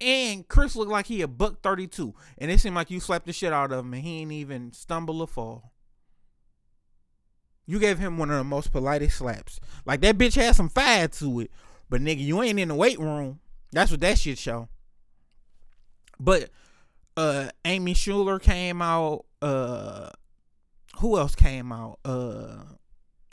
And 0.00 0.46
Chris 0.46 0.76
looked 0.76 0.90
like 0.90 1.06
he 1.06 1.22
a 1.22 1.28
buck 1.28 1.62
32. 1.62 2.14
And 2.38 2.50
it 2.50 2.60
seemed 2.60 2.76
like 2.76 2.90
you 2.90 3.00
slapped 3.00 3.26
the 3.26 3.32
shit 3.32 3.52
out 3.52 3.72
of 3.72 3.84
him 3.84 3.94
and 3.94 4.02
he 4.02 4.20
ain't 4.20 4.32
even 4.32 4.72
stumble 4.72 5.20
or 5.20 5.26
fall. 5.26 5.72
You 7.66 7.78
gave 7.78 7.98
him 7.98 8.18
one 8.18 8.30
of 8.30 8.36
the 8.36 8.44
most 8.44 8.72
politest 8.72 9.16
slaps. 9.16 9.58
Like 9.84 10.00
that 10.02 10.18
bitch 10.18 10.34
had 10.34 10.54
some 10.54 10.68
fire 10.68 11.08
to 11.08 11.40
it. 11.40 11.50
But 11.88 12.00
nigga, 12.00 12.20
you 12.20 12.42
ain't 12.42 12.58
in 12.58 12.68
the 12.68 12.74
weight 12.74 12.98
room. 12.98 13.40
That's 13.72 13.90
what 13.90 14.00
that 14.00 14.18
shit 14.18 14.38
show. 14.38 14.68
But 16.20 16.50
uh 17.16 17.48
Amy 17.64 17.94
Schumer 17.94 18.40
came 18.40 18.82
out. 18.82 19.24
Uh 19.40 20.10
who 20.98 21.18
else 21.18 21.34
came 21.34 21.72
out? 21.72 21.98
Uh 22.04 22.64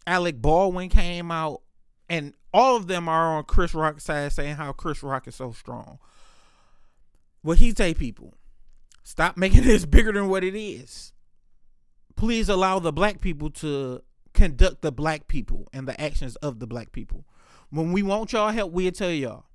Alec 0.06 0.42
Baldwin 0.42 0.90
came 0.90 1.32
out. 1.32 1.62
And 2.10 2.34
all 2.54 2.76
of 2.76 2.88
them 2.88 3.08
are 3.10 3.38
on 3.38 3.46
Chris 3.46 3.74
Rock's 3.74 4.04
side 4.04 4.32
saying 4.32 4.56
how 4.56 4.72
Chris 4.74 5.02
Rock 5.02 5.28
is 5.28 5.36
so 5.36 5.52
strong. 5.52 6.00
What 7.42 7.58
he 7.58 7.72
say, 7.72 7.94
people, 7.94 8.36
stop 9.04 9.38
making 9.38 9.64
this 9.64 9.86
bigger 9.86 10.12
than 10.12 10.30
what 10.30 10.44
it 10.44 10.56
is. 10.56 11.14
Please 12.16 12.50
allow 12.50 12.80
the 12.80 12.94
black 12.94 13.22
people 13.22 13.50
to 13.50 14.02
conduct 14.34 14.82
the 14.82 14.92
black 14.92 15.28
people 15.28 15.68
and 15.74 15.88
the 15.88 16.00
actions 16.00 16.36
of 16.38 16.60
the 16.60 16.68
black 16.68 16.92
people. 16.92 17.26
When 17.70 17.92
we 17.92 18.04
want 18.04 18.34
y'all 18.34 18.52
help, 18.52 18.72
we'll 18.72 18.92
tell 18.92 19.12
y'all. 19.12 19.46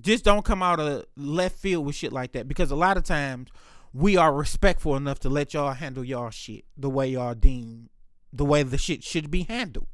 Just 0.00 0.24
don't 0.24 0.44
come 0.44 0.62
out 0.62 0.80
of 0.80 1.04
left 1.16 1.56
field 1.56 1.86
with 1.86 1.94
shit 1.94 2.12
like 2.12 2.32
that 2.32 2.48
because 2.48 2.72
a 2.72 2.76
lot 2.76 2.96
of 2.96 3.04
times 3.04 3.48
we 3.94 4.16
are 4.16 4.34
respectful 4.34 4.96
enough 4.96 5.20
to 5.20 5.30
let 5.30 5.54
y'all 5.54 5.72
handle 5.72 6.04
y'all 6.04 6.30
shit 6.30 6.64
the 6.76 6.90
way 6.90 7.08
y'all 7.08 7.34
deem 7.34 7.88
the 8.34 8.44
way 8.44 8.64
the 8.64 8.76
shit 8.76 9.04
should 9.04 9.30
be 9.30 9.44
handled. 9.44 9.86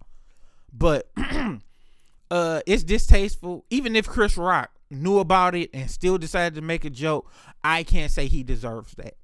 But 0.73 1.11
uh 2.31 2.61
it's 2.67 2.83
distasteful. 2.83 3.67
Even 3.71 3.95
if 3.95 4.09
Chris 4.09 4.37
Rock 4.37 4.71
knew 4.91 5.19
about 5.19 5.55
it 5.55 5.71
and 5.75 5.91
still 5.91 6.17
decided 6.19 6.55
to 6.55 6.63
make 6.63 6.85
a 6.85 6.91
joke, 6.91 7.31
I 7.63 7.83
can't 7.83 8.11
say 8.11 8.27
he 8.27 8.43
deserves 8.43 8.95
that. 8.95 9.15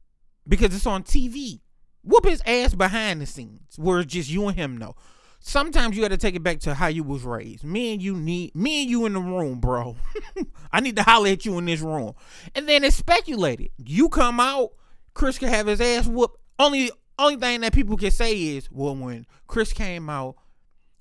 Because 0.46 0.74
it's 0.74 0.86
on 0.86 1.02
TV. 1.02 1.60
Whoop 2.04 2.26
his 2.26 2.42
ass 2.46 2.74
behind 2.74 3.20
the 3.20 3.26
scenes 3.26 3.76
where 3.76 4.00
it's 4.00 4.12
just 4.12 4.30
you 4.30 4.46
and 4.46 4.56
him 4.56 4.76
know. 4.76 4.94
Sometimes 5.38 5.96
you 5.96 6.02
gotta 6.02 6.16
take 6.16 6.34
it 6.34 6.42
back 6.42 6.60
to 6.60 6.74
how 6.74 6.88
you 6.88 7.02
was 7.04 7.22
raised. 7.22 7.64
Me 7.64 7.92
and 7.92 8.02
you 8.02 8.16
need 8.16 8.54
me 8.54 8.82
and 8.82 8.90
you 8.90 9.06
in 9.06 9.12
the 9.12 9.20
room, 9.20 9.60
bro. 9.60 9.96
I 10.72 10.80
need 10.80 10.96
to 10.96 11.02
holler 11.02 11.28
at 11.28 11.44
you 11.44 11.56
in 11.58 11.66
this 11.66 11.80
room. 11.80 12.14
And 12.54 12.68
then 12.68 12.84
it's 12.84 12.96
speculated. 12.96 13.70
You 13.78 14.08
come 14.08 14.40
out, 14.40 14.70
Chris 15.14 15.38
can 15.38 15.48
have 15.48 15.66
his 15.66 15.80
ass 15.80 16.06
whooped. 16.06 16.38
Only 16.58 16.90
only 17.18 17.36
thing 17.36 17.60
that 17.60 17.72
people 17.72 17.96
can 17.96 18.10
say 18.10 18.34
is, 18.34 18.68
well, 18.70 18.94
when 18.94 19.26
Chris 19.46 19.72
came 19.72 20.10
out, 20.10 20.36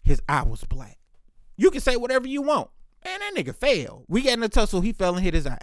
his 0.03 0.21
eye 0.29 0.43
was 0.43 0.63
black. 0.63 0.97
You 1.57 1.71
can 1.71 1.81
say 1.81 1.97
whatever 1.97 2.27
you 2.27 2.41
want. 2.41 2.69
Man, 3.03 3.19
that 3.19 3.33
nigga 3.35 3.55
fell. 3.55 4.03
We 4.07 4.21
got 4.21 4.33
in 4.33 4.43
a 4.43 4.49
tussle, 4.49 4.81
he 4.81 4.93
fell 4.93 5.15
and 5.15 5.23
hit 5.23 5.33
his 5.33 5.47
eye. 5.47 5.59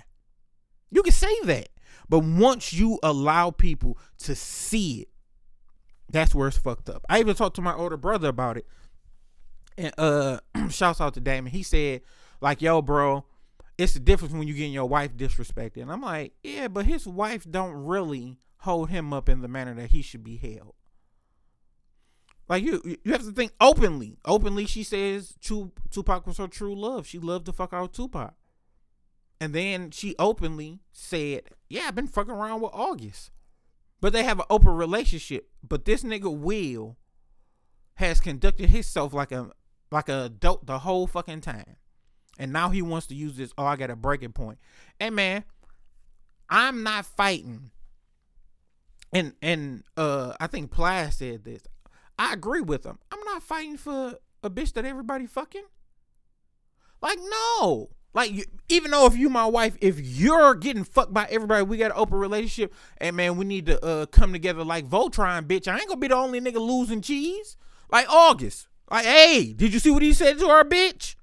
You 0.90 1.02
can 1.02 1.12
say 1.12 1.34
that. 1.44 1.68
But 2.08 2.20
once 2.20 2.72
you 2.72 2.98
allow 3.02 3.50
people 3.50 3.98
to 4.18 4.34
see 4.34 5.02
it, 5.02 5.08
that's 6.12 6.34
where 6.34 6.48
it's 6.48 6.58
fucked 6.58 6.88
up. 6.88 7.04
I 7.08 7.20
even 7.20 7.34
talked 7.34 7.56
to 7.56 7.62
my 7.62 7.74
older 7.74 7.96
brother 7.96 8.28
about 8.28 8.58
it. 8.58 8.66
And 9.76 9.92
uh 9.98 10.40
shouts 10.70 11.00
out 11.00 11.14
to 11.14 11.20
Damon. 11.20 11.52
He 11.52 11.62
said, 11.62 12.02
like, 12.40 12.62
yo, 12.62 12.82
bro, 12.82 13.24
it's 13.78 13.94
the 13.94 14.00
difference 14.00 14.32
when 14.34 14.46
you 14.46 14.54
getting 14.54 14.72
your 14.72 14.88
wife 14.88 15.16
disrespected. 15.16 15.82
And 15.82 15.90
I'm 15.90 16.02
like, 16.02 16.34
yeah, 16.42 16.68
but 16.68 16.86
his 16.86 17.06
wife 17.06 17.46
don't 17.50 17.74
really 17.74 18.38
hold 18.58 18.90
him 18.90 19.12
up 19.12 19.28
in 19.28 19.40
the 19.40 19.48
manner 19.48 19.74
that 19.74 19.90
he 19.90 20.02
should 20.02 20.22
be 20.22 20.36
held. 20.36 20.74
Like 22.48 22.64
you, 22.64 22.82
you 22.84 23.12
have 23.12 23.24
to 23.24 23.32
think 23.32 23.52
openly. 23.60 24.18
Openly, 24.24 24.66
she 24.66 24.82
says 24.82 25.34
Tupac 25.40 26.26
was 26.26 26.38
her 26.38 26.48
true 26.48 26.74
love. 26.74 27.06
She 27.06 27.18
loved 27.18 27.46
to 27.46 27.52
fuck 27.52 27.72
out 27.72 27.94
Tupac. 27.94 28.34
And 29.40 29.54
then 29.54 29.90
she 29.90 30.14
openly 30.18 30.80
said, 30.92 31.44
"Yeah, 31.68 31.86
I've 31.86 31.94
been 31.94 32.06
fucking 32.06 32.32
around 32.32 32.60
with 32.60 32.72
August." 32.74 33.30
But 34.00 34.12
they 34.12 34.22
have 34.24 34.38
an 34.38 34.44
open 34.50 34.74
relationship. 34.74 35.48
But 35.66 35.84
this 35.84 36.02
nigga 36.02 36.34
Will 36.34 36.96
has 37.94 38.20
conducted 38.20 38.70
himself 38.70 39.12
like 39.12 39.32
a 39.32 39.50
like 39.90 40.08
a 40.08 40.24
adult 40.24 40.66
the 40.66 40.80
whole 40.80 41.06
fucking 41.06 41.42
time. 41.42 41.76
And 42.38 42.52
now 42.52 42.70
he 42.70 42.80
wants 42.80 43.06
to 43.08 43.14
use 43.14 43.36
this, 43.36 43.52
oh, 43.58 43.64
I 43.64 43.76
got 43.76 43.90
a 43.90 43.96
breaking 43.96 44.32
point. 44.32 44.58
And 44.98 45.14
man, 45.14 45.44
I'm 46.48 46.82
not 46.82 47.06
fighting. 47.06 47.70
And 49.12 49.34
and 49.42 49.84
uh 49.96 50.34
I 50.40 50.46
think 50.46 50.70
Ply 50.70 51.10
said 51.10 51.44
this. 51.44 51.62
I 52.18 52.32
agree 52.32 52.60
with 52.60 52.84
him. 52.84 52.98
I'm 53.10 53.24
not 53.24 53.42
fighting 53.42 53.76
for 53.76 54.14
a 54.42 54.50
bitch 54.50 54.72
that 54.74 54.84
everybody 54.84 55.26
fucking. 55.26 55.64
Like, 57.00 57.18
no. 57.18 57.90
Like, 58.14 58.46
even 58.68 58.90
though 58.90 59.06
if 59.06 59.16
you 59.16 59.30
my 59.30 59.46
wife, 59.46 59.76
if 59.80 59.98
you're 59.98 60.54
getting 60.54 60.84
fucked 60.84 61.14
by 61.14 61.26
everybody, 61.30 61.62
we 61.62 61.78
got 61.78 61.92
an 61.92 61.96
open 61.96 62.18
relationship, 62.18 62.74
and 62.98 63.16
man, 63.16 63.36
we 63.36 63.44
need 63.44 63.66
to 63.66 63.82
uh 63.84 64.06
come 64.06 64.32
together 64.32 64.64
like 64.64 64.86
Voltron, 64.88 65.46
bitch. 65.46 65.66
I 65.66 65.78
ain't 65.78 65.88
gonna 65.88 66.00
be 66.00 66.08
the 66.08 66.16
only 66.16 66.40
nigga 66.40 66.56
losing 66.56 67.00
cheese. 67.00 67.56
Like 67.90 68.08
August. 68.08 68.68
Like, 68.90 69.04
hey, 69.04 69.52
did 69.54 69.72
you 69.72 69.78
see 69.78 69.90
what 69.90 70.02
he 70.02 70.12
said 70.12 70.38
to 70.38 70.48
our 70.48 70.64
bitch? 70.64 71.14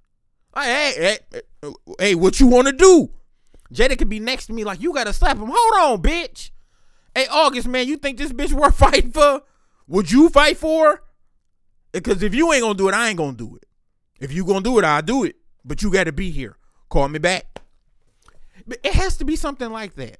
Like, 0.55 0.65
hey, 0.65 1.19
hey, 1.61 1.71
hey, 1.99 2.15
what 2.15 2.39
you 2.39 2.47
wanna 2.47 2.71
do? 2.71 3.11
Jada 3.73 3.97
could 3.97 4.09
be 4.09 4.19
next 4.19 4.47
to 4.47 4.53
me 4.53 4.63
like, 4.63 4.81
you 4.81 4.93
gotta 4.93 5.13
slap 5.13 5.37
him. 5.37 5.51
Hold 5.53 5.73
on, 5.81 6.01
bitch. 6.01 6.49
Hey, 7.13 7.27
August, 7.29 7.67
man, 7.67 7.87
you 7.87 7.97
think 7.97 8.17
this 8.17 8.31
bitch 8.31 8.53
worth 8.53 8.75
fighting 8.77 9.11
for? 9.11 9.41
Would 9.87 10.11
you 10.11 10.29
fight 10.29 10.57
for? 10.57 11.03
Because 11.91 12.21
if 12.23 12.33
you 12.33 12.51
ain't 12.53 12.61
gonna 12.61 12.75
do 12.75 12.89
it, 12.89 12.95
I 12.95 13.09
ain't 13.09 13.17
gonna 13.17 13.33
do 13.33 13.55
it. 13.55 13.65
If 14.19 14.31
you 14.33 14.45
gonna 14.45 14.61
do 14.61 14.77
it, 14.79 14.85
I'll 14.85 15.01
do 15.01 15.23
it. 15.23 15.35
But 15.65 15.81
you 15.81 15.91
gotta 15.91 16.11
be 16.11 16.31
here. 16.31 16.55
Call 16.89 17.07
me 17.07 17.19
back. 17.19 17.61
But 18.67 18.79
it 18.83 18.93
has 18.93 19.17
to 19.17 19.25
be 19.25 19.35
something 19.35 19.71
like 19.71 19.95
that. 19.95 20.17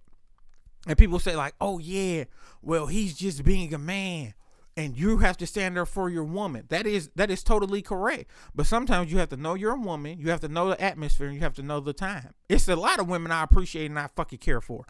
And 0.87 0.97
people 0.97 1.19
say, 1.19 1.35
like, 1.35 1.55
oh 1.59 1.79
yeah, 1.79 2.25
well, 2.61 2.87
he's 2.87 3.15
just 3.15 3.43
being 3.43 3.73
a 3.73 3.77
man. 3.77 4.33
And 4.77 4.97
you 4.97 5.17
have 5.17 5.35
to 5.37 5.47
stand 5.47 5.75
there 5.75 5.85
for 5.85 6.09
your 6.09 6.23
woman. 6.23 6.65
That 6.69 6.87
is 6.87 7.09
that 7.15 7.29
is 7.29 7.43
totally 7.43 7.81
correct. 7.81 8.31
But 8.55 8.65
sometimes 8.65 9.11
you 9.11 9.17
have 9.17 9.27
to 9.29 9.37
know 9.37 9.55
you're 9.55 9.73
a 9.73 9.79
woman. 9.79 10.17
You 10.19 10.29
have 10.29 10.39
to 10.41 10.47
know 10.47 10.69
the 10.69 10.81
atmosphere. 10.81 11.27
And 11.27 11.35
you 11.35 11.41
have 11.41 11.55
to 11.55 11.63
know 11.63 11.81
the 11.81 11.91
time. 11.91 12.33
It's 12.47 12.67
a 12.69 12.77
lot 12.77 12.99
of 12.99 13.09
women 13.09 13.31
I 13.31 13.43
appreciate 13.43 13.87
and 13.87 13.99
I 13.99 14.07
fucking 14.15 14.39
care 14.39 14.61
for. 14.61 14.85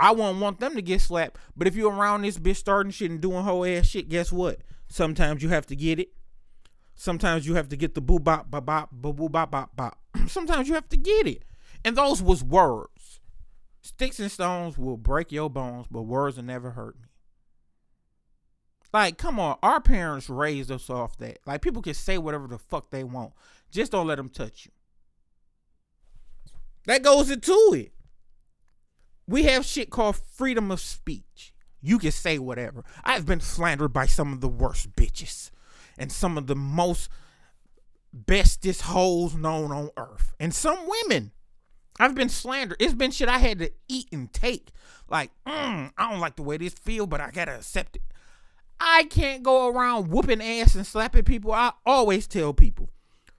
I 0.00 0.12
won't 0.12 0.40
want 0.40 0.60
them 0.60 0.76
to 0.76 0.82
get 0.82 1.02
slapped. 1.02 1.36
But 1.56 1.66
if 1.66 1.76
you're 1.76 1.92
around 1.92 2.22
this 2.22 2.38
bitch 2.38 2.56
starting 2.56 2.92
shit 2.92 3.10
and 3.10 3.20
doing 3.20 3.44
whole 3.44 3.66
ass 3.66 3.86
shit, 3.86 4.08
guess 4.08 4.32
what? 4.32 4.60
Sometimes 4.88 5.42
you 5.42 5.50
have 5.50 5.66
to 5.66 5.76
get 5.76 5.98
it. 5.98 6.08
Sometimes 7.00 7.46
you 7.46 7.54
have 7.54 7.68
to 7.68 7.76
get 7.76 7.94
the 7.94 8.00
boo 8.00 8.18
bop 8.18 8.50
bop 8.50 8.66
bop 8.66 8.90
boo 8.90 9.28
bop 9.28 9.52
bop 9.52 9.76
bop. 9.76 10.00
Sometimes 10.26 10.68
you 10.68 10.74
have 10.74 10.88
to 10.88 10.96
get 10.96 11.28
it. 11.28 11.44
And 11.84 11.96
those 11.96 12.20
was 12.20 12.42
words. 12.42 13.20
Sticks 13.80 14.18
and 14.18 14.32
stones 14.32 14.76
will 14.76 14.96
break 14.96 15.30
your 15.30 15.48
bones, 15.48 15.86
but 15.88 16.02
words 16.02 16.36
will 16.36 16.44
never 16.44 16.72
hurt 16.72 16.96
me. 17.00 17.06
Like, 18.92 19.16
come 19.16 19.38
on, 19.38 19.58
our 19.62 19.80
parents 19.80 20.28
raised 20.28 20.72
us 20.72 20.90
off 20.90 21.16
that. 21.18 21.38
Like, 21.46 21.62
people 21.62 21.82
can 21.82 21.94
say 21.94 22.18
whatever 22.18 22.48
the 22.48 22.58
fuck 22.58 22.90
they 22.90 23.04
want. 23.04 23.32
Just 23.70 23.92
don't 23.92 24.08
let 24.08 24.16
them 24.16 24.28
touch 24.28 24.66
you. 24.66 24.72
That 26.86 27.04
goes 27.04 27.30
into 27.30 27.74
it. 27.76 27.92
We 29.28 29.44
have 29.44 29.64
shit 29.64 29.90
called 29.90 30.16
freedom 30.16 30.72
of 30.72 30.80
speech. 30.80 31.54
You 31.80 32.00
can 32.00 32.10
say 32.10 32.40
whatever. 32.40 32.82
I've 33.04 33.24
been 33.24 33.40
slandered 33.40 33.92
by 33.92 34.06
some 34.06 34.32
of 34.32 34.40
the 34.40 34.48
worst 34.48 34.96
bitches 34.96 35.52
and 35.98 36.10
some 36.12 36.38
of 36.38 36.46
the 36.46 36.56
most 36.56 37.08
bestest 38.12 38.82
hoes 38.82 39.34
known 39.34 39.72
on 39.72 39.90
earth. 39.96 40.34
And 40.40 40.54
some 40.54 40.78
women. 40.86 41.32
I've 42.00 42.14
been 42.14 42.28
slandered. 42.28 42.80
It's 42.80 42.94
been 42.94 43.10
shit 43.10 43.28
I 43.28 43.38
had 43.38 43.58
to 43.58 43.72
eat 43.88 44.08
and 44.12 44.32
take. 44.32 44.70
Like, 45.08 45.30
mm, 45.46 45.90
I 45.96 46.10
don't 46.10 46.20
like 46.20 46.36
the 46.36 46.42
way 46.42 46.56
this 46.56 46.74
feel, 46.74 47.06
but 47.06 47.20
I 47.20 47.30
gotta 47.30 47.56
accept 47.56 47.96
it. 47.96 48.02
I 48.80 49.04
can't 49.10 49.42
go 49.42 49.68
around 49.68 50.08
whooping 50.08 50.40
ass 50.40 50.74
and 50.74 50.86
slapping 50.86 51.24
people. 51.24 51.52
I 51.52 51.72
always 51.84 52.28
tell 52.28 52.54
people 52.54 52.90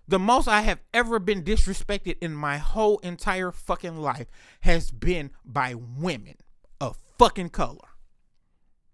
the 0.10 0.20
most 0.20 0.48
I 0.48 0.62
have 0.62 0.80
ever 0.94 1.20
been 1.20 1.44
disrespected 1.44 2.18
in 2.20 2.34
my 2.34 2.58
whole 2.58 2.98
entire 3.00 3.52
fucking 3.52 3.98
life 3.98 4.28
has 4.62 4.90
been 4.90 5.30
by 5.46 5.76
women 5.76 6.36
of 6.82 6.98
fucking 7.20 7.50
color. 7.50 7.89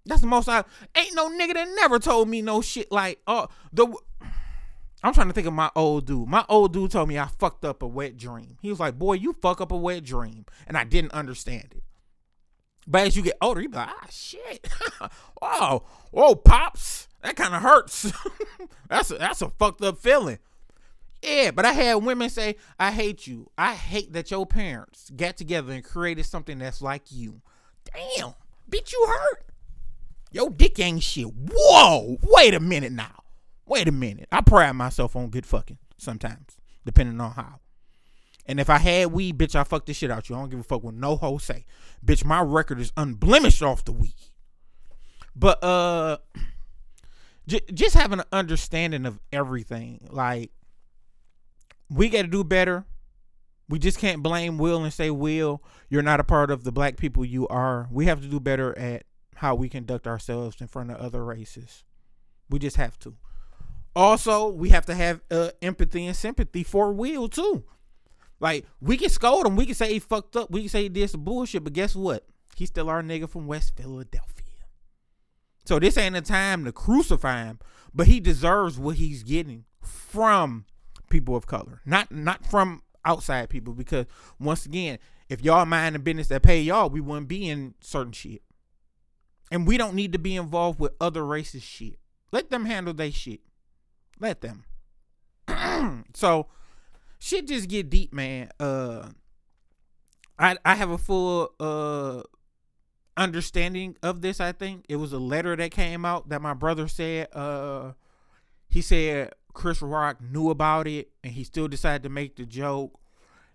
That's 0.05 0.21
the 0.21 0.27
most 0.27 0.47
I 0.49 0.63
ain't 0.95 1.15
no 1.15 1.29
nigga 1.29 1.53
that 1.53 1.67
never 1.75 1.99
told 1.99 2.29
me 2.29 2.41
no 2.41 2.61
shit 2.61 2.91
like 2.91 3.19
oh 3.27 3.47
the 3.73 3.87
I'm 5.03 5.13
trying 5.13 5.27
to 5.27 5.33
think 5.33 5.45
of 5.45 5.53
my 5.53 5.69
old 5.75 6.07
dude. 6.07 6.27
My 6.27 6.43
old 6.49 6.73
dude 6.73 6.89
told 6.89 7.07
me 7.07 7.19
I 7.19 7.27
fucked 7.27 7.63
up 7.63 7.83
a 7.83 7.87
wet 7.87 8.17
dream. 8.17 8.57
He 8.63 8.71
was 8.71 8.79
like, 8.79 8.97
"Boy, 8.97 9.13
you 9.13 9.33
fuck 9.33 9.61
up 9.61 9.71
a 9.71 9.77
wet 9.77 10.03
dream," 10.03 10.45
and 10.65 10.75
I 10.75 10.83
didn't 10.83 11.11
understand 11.11 11.75
it. 11.75 11.83
But 12.87 13.07
as 13.07 13.15
you 13.15 13.21
get 13.21 13.37
older, 13.39 13.61
you 13.61 13.69
be 13.69 13.77
like, 13.77 13.89
"Ah, 13.89 14.07
shit, 14.09 14.67
oh, 15.43 15.83
oh, 16.11 16.35
pops, 16.35 17.07
that 17.21 17.35
kind 17.35 17.53
of 17.53 17.61
hurts. 17.61 18.11
that's 18.89 19.11
a, 19.11 19.15
that's 19.19 19.43
a 19.43 19.49
fucked 19.49 19.83
up 19.83 19.99
feeling." 19.99 20.39
Yeah, 21.21 21.51
but 21.51 21.65
I 21.65 21.73
had 21.73 21.95
women 21.95 22.29
say, 22.29 22.55
I 22.79 22.91
hate 22.91 23.25
you. 23.25 23.49
I 23.57 23.73
hate 23.73 24.13
that 24.13 24.29
your 24.29 24.45
parents 24.45 25.09
got 25.15 25.37
together 25.37 25.73
and 25.73 25.83
created 25.83 26.25
something 26.25 26.59
that's 26.59 26.81
like 26.81 27.11
you. 27.11 27.41
Damn, 27.93 28.33
bitch, 28.69 28.91
you 28.91 29.05
hurt. 29.07 29.45
Your 30.35 30.49
dick 30.49 30.77
ain't 30.81 31.01
shit. 31.01 31.27
Whoa, 31.27 32.17
wait 32.21 32.53
a 32.53 32.59
minute 32.59 32.91
now. 32.91 33.23
Wait 33.65 33.87
a 33.87 33.91
minute. 33.93 34.27
I 34.33 34.41
pride 34.41 34.73
myself 34.73 35.15
on 35.15 35.29
good 35.29 35.45
fucking 35.45 35.77
sometimes, 35.97 36.57
depending 36.85 37.21
on 37.21 37.31
how. 37.31 37.61
And 38.45 38.59
if 38.59 38.69
I 38.69 38.79
had 38.79 39.13
weed, 39.13 39.37
bitch, 39.37 39.55
I 39.55 39.63
fuck 39.63 39.85
this 39.85 39.95
shit 39.95 40.11
out 40.11 40.27
you. 40.27 40.35
I 40.35 40.39
don't 40.39 40.49
give 40.49 40.59
a 40.59 40.63
fuck 40.63 40.83
what 40.83 40.93
no 40.93 41.15
hoe 41.15 41.37
say. 41.37 41.65
Bitch, 42.05 42.25
my 42.25 42.41
record 42.41 42.81
is 42.81 42.91
unblemished 42.97 43.63
off 43.63 43.85
the 43.85 43.93
weed. 43.93 44.13
But 45.37 45.63
uh 45.63 46.17
j- 47.47 47.61
just 47.73 47.95
having 47.95 48.19
an 48.19 48.25
understanding 48.33 49.05
of 49.05 49.21
everything. 49.31 50.05
Like 50.11 50.51
we 51.89 52.09
got 52.09 52.23
to 52.23 52.27
do 52.27 52.43
better. 52.43 52.83
We 53.69 53.79
just 53.79 53.99
can't 53.99 54.21
blame 54.21 54.57
Will 54.57 54.83
and 54.83 54.91
say, 54.91 55.11
Will, 55.11 55.63
you're 55.89 56.03
not 56.03 56.19
a 56.19 56.25
part 56.25 56.51
of 56.51 56.65
the 56.65 56.73
black 56.73 56.97
people 56.97 57.23
you 57.23 57.47
are. 57.47 57.87
We 57.89 58.07
have 58.07 58.19
to 58.19 58.27
do 58.27 58.41
better 58.41 58.77
at 58.77 59.05
how 59.35 59.55
we 59.55 59.69
conduct 59.69 60.07
ourselves 60.07 60.57
in 60.59 60.67
front 60.67 60.91
of 60.91 60.97
other 60.97 61.23
races. 61.23 61.83
We 62.49 62.59
just 62.59 62.77
have 62.77 62.97
to. 62.99 63.15
Also, 63.95 64.49
we 64.49 64.69
have 64.69 64.85
to 64.87 64.95
have 64.95 65.21
uh, 65.31 65.51
empathy 65.61 66.05
and 66.05 66.15
sympathy 66.15 66.63
for 66.63 66.91
Will, 66.91 67.29
too. 67.29 67.63
Like, 68.39 68.65
we 68.81 68.97
can 68.97 69.09
scold 69.09 69.45
him. 69.45 69.55
We 69.55 69.65
can 69.65 69.75
say 69.75 69.93
he 69.93 69.99
fucked 69.99 70.35
up. 70.35 70.51
We 70.51 70.67
can 70.67 70.69
say 70.69 71.07
some 71.07 71.23
bullshit. 71.23 71.63
But 71.63 71.73
guess 71.73 71.95
what? 71.95 72.25
He's 72.55 72.69
still 72.69 72.89
our 72.89 73.01
nigga 73.01 73.29
from 73.29 73.47
West 73.47 73.75
Philadelphia. 73.77 74.45
So 75.65 75.79
this 75.79 75.97
ain't 75.97 76.15
a 76.15 76.21
time 76.21 76.63
to 76.65 76.71
crucify 76.71 77.45
him. 77.45 77.59
But 77.93 78.07
he 78.07 78.19
deserves 78.19 78.77
what 78.77 78.97
he's 78.97 79.23
getting 79.23 79.65
from 79.81 80.65
people 81.09 81.35
of 81.35 81.47
color, 81.47 81.81
not 81.85 82.11
not 82.11 82.45
from 82.45 82.81
outside 83.05 83.49
people. 83.49 83.73
Because 83.73 84.05
once 84.39 84.65
again, 84.65 84.99
if 85.29 85.41
y'all 85.41 85.65
mind 85.65 85.95
the 85.95 85.99
business 85.99 86.27
that 86.27 86.43
pay 86.43 86.61
y'all, 86.61 86.89
we 86.89 86.99
wouldn't 86.99 87.27
be 87.27 87.47
in 87.47 87.73
certain 87.79 88.11
shit, 88.11 88.41
and 89.51 89.67
we 89.67 89.77
don't 89.77 89.95
need 89.95 90.11
to 90.13 90.19
be 90.19 90.35
involved 90.35 90.79
with 90.79 90.93
other 90.99 91.21
racist 91.21 91.63
shit. 91.63 91.99
Let 92.31 92.49
them 92.49 92.65
handle 92.65 92.93
their 92.93 93.11
shit. 93.11 93.41
Let 94.19 94.41
them. 94.41 94.65
so, 96.13 96.47
shit 97.19 97.47
just 97.47 97.69
get 97.69 97.89
deep, 97.89 98.13
man. 98.13 98.49
Uh, 98.59 99.09
I 100.37 100.57
I 100.65 100.75
have 100.75 100.89
a 100.89 100.97
full 100.97 101.51
uh 101.59 102.23
understanding 103.17 103.95
of 104.03 104.21
this. 104.21 104.39
I 104.39 104.51
think 104.51 104.85
it 104.89 104.97
was 104.97 105.13
a 105.13 105.19
letter 105.19 105.55
that 105.55 105.71
came 105.71 106.05
out 106.05 106.29
that 106.29 106.41
my 106.41 106.53
brother 106.53 106.87
said. 106.87 107.27
Uh, 107.33 107.93
he 108.67 108.81
said 108.81 109.33
Chris 109.53 109.81
Rock 109.81 110.21
knew 110.21 110.49
about 110.49 110.87
it 110.87 111.09
and 111.23 111.33
he 111.33 111.43
still 111.43 111.67
decided 111.67 112.03
to 112.03 112.09
make 112.09 112.35
the 112.35 112.45
joke. 112.45 112.99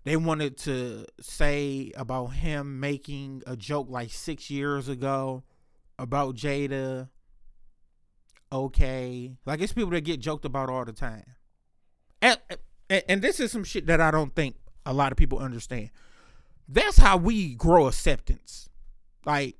They 0.03 0.17
wanted 0.17 0.57
to 0.59 1.05
say 1.19 1.91
about 1.95 2.27
him 2.27 2.79
making 2.79 3.43
a 3.45 3.55
joke 3.55 3.87
like 3.89 4.09
six 4.09 4.49
years 4.49 4.89
ago 4.89 5.43
about 6.01 6.35
Jada. 6.35 7.09
Okay. 8.51 9.31
Like 9.45 9.61
it's 9.61 9.73
people 9.73 9.91
that 9.91 10.01
get 10.01 10.19
joked 10.19 10.45
about 10.45 10.69
all 10.69 10.85
the 10.85 10.93
time. 10.93 11.25
And, 12.21 12.37
and, 12.89 13.03
and 13.07 13.21
this 13.21 13.39
is 13.39 13.51
some 13.51 13.63
shit 13.63 13.87
that 13.87 14.01
I 14.01 14.11
don't 14.11 14.35
think 14.35 14.55
a 14.85 14.93
lot 14.93 15.11
of 15.11 15.17
people 15.17 15.39
understand. 15.39 15.91
That's 16.67 16.97
how 16.97 17.17
we 17.17 17.55
grow 17.55 17.87
acceptance. 17.87 18.69
Like 19.25 19.55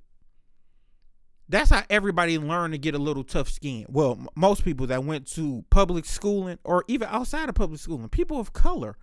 That's 1.50 1.70
how 1.70 1.84
everybody 1.90 2.38
learned 2.38 2.74
to 2.74 2.78
get 2.78 2.96
a 2.96 3.00
little 3.00 3.24
tough 3.24 3.50
skin. 3.50 3.86
Well, 3.90 4.14
m- 4.14 4.28
most 4.36 4.64
people 4.64 4.88
that 4.88 5.04
went 5.04 5.28
to 5.34 5.66
public 5.70 6.06
schooling 6.06 6.60
or 6.64 6.86
even 6.88 7.08
outside 7.12 7.50
of 7.50 7.56
public 7.56 7.80
schooling, 7.80 8.08
people 8.10 8.40
of 8.40 8.54
color, 8.54 8.98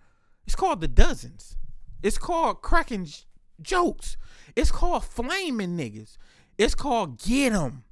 it's 0.45 0.55
called 0.55 0.81
the 0.81 0.87
dozens. 0.87 1.57
It's 2.01 2.17
called 2.17 2.61
cracking 2.61 3.05
j- 3.05 3.23
jokes. 3.61 4.17
It's 4.55 4.71
called 4.71 5.05
flaming 5.05 5.77
niggas. 5.77 6.17
It's 6.59 6.75
called 6.75 7.19
get 7.19 7.53
'em. 7.53 7.85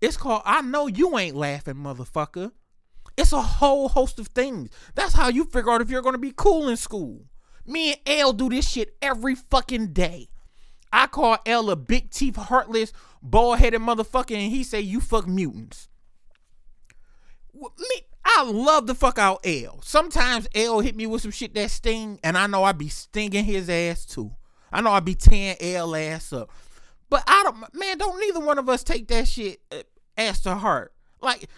It's 0.00 0.16
called 0.16 0.42
I 0.46 0.62
know 0.62 0.86
you 0.86 1.18
ain't 1.18 1.36
laughing, 1.36 1.74
motherfucker. 1.74 2.52
It's 3.18 3.32
a 3.32 3.42
whole 3.42 3.90
host 3.90 4.18
of 4.18 4.28
things. 4.28 4.70
That's 4.94 5.12
how 5.12 5.28
you 5.28 5.44
figure 5.44 5.70
out 5.70 5.82
if 5.82 5.90
you're 5.90 6.02
gonna 6.02 6.16
be 6.16 6.32
cool 6.34 6.68
in 6.70 6.78
school. 6.78 7.26
Me 7.66 7.92
and 7.92 8.00
L 8.06 8.32
do 8.32 8.48
this 8.48 8.68
shit 8.68 8.96
every 9.02 9.34
fucking 9.34 9.92
day. 9.92 10.30
I 10.90 11.06
call 11.06 11.36
L 11.44 11.68
a 11.68 11.76
big 11.76 12.10
teeth, 12.10 12.36
heartless, 12.36 12.94
bald 13.20 13.58
headed 13.58 13.82
motherfucker, 13.82 14.34
and 14.34 14.50
he 14.50 14.64
say 14.64 14.80
you 14.80 15.02
fuck 15.02 15.26
mutants. 15.26 15.88
Me, 17.52 18.00
I 18.24 18.42
love 18.42 18.86
the 18.86 18.94
fuck 18.94 19.18
out 19.18 19.40
L. 19.44 19.80
Sometimes 19.82 20.48
L 20.54 20.80
hit 20.80 20.96
me 20.96 21.06
with 21.06 21.20
some 21.20 21.30
shit 21.30 21.54
that 21.54 21.70
sting, 21.70 22.20
and 22.24 22.38
I 22.38 22.46
know 22.46 22.64
I 22.64 22.72
be 22.72 22.88
stinging 22.88 23.44
his 23.44 23.68
ass 23.68 24.06
too. 24.06 24.34
I 24.72 24.80
know 24.80 24.92
I 24.92 25.00
be 25.00 25.14
tearing 25.14 25.56
L 25.60 25.94
ass 25.94 26.32
up. 26.32 26.50
But 27.10 27.24
I 27.26 27.42
don't, 27.44 27.74
man, 27.74 27.98
don't 27.98 28.20
neither 28.20 28.40
one 28.40 28.58
of 28.58 28.68
us 28.68 28.82
take 28.82 29.08
that 29.08 29.28
shit 29.28 29.60
uh, 29.70 29.82
as 30.16 30.40
to 30.42 30.54
heart. 30.54 30.92
Like, 31.20 31.48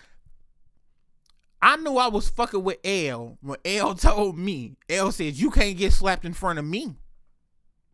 I 1.62 1.76
knew 1.76 1.96
I 1.96 2.08
was 2.08 2.28
fucking 2.28 2.62
with 2.62 2.78
L 2.84 3.38
when 3.40 3.58
L 3.64 3.94
told 3.96 4.38
me. 4.38 4.76
L 4.88 5.12
said, 5.12 5.34
You 5.34 5.50
can't 5.50 5.76
get 5.76 5.92
slapped 5.92 6.24
in 6.24 6.32
front 6.32 6.58
of 6.58 6.64
me. 6.64 6.96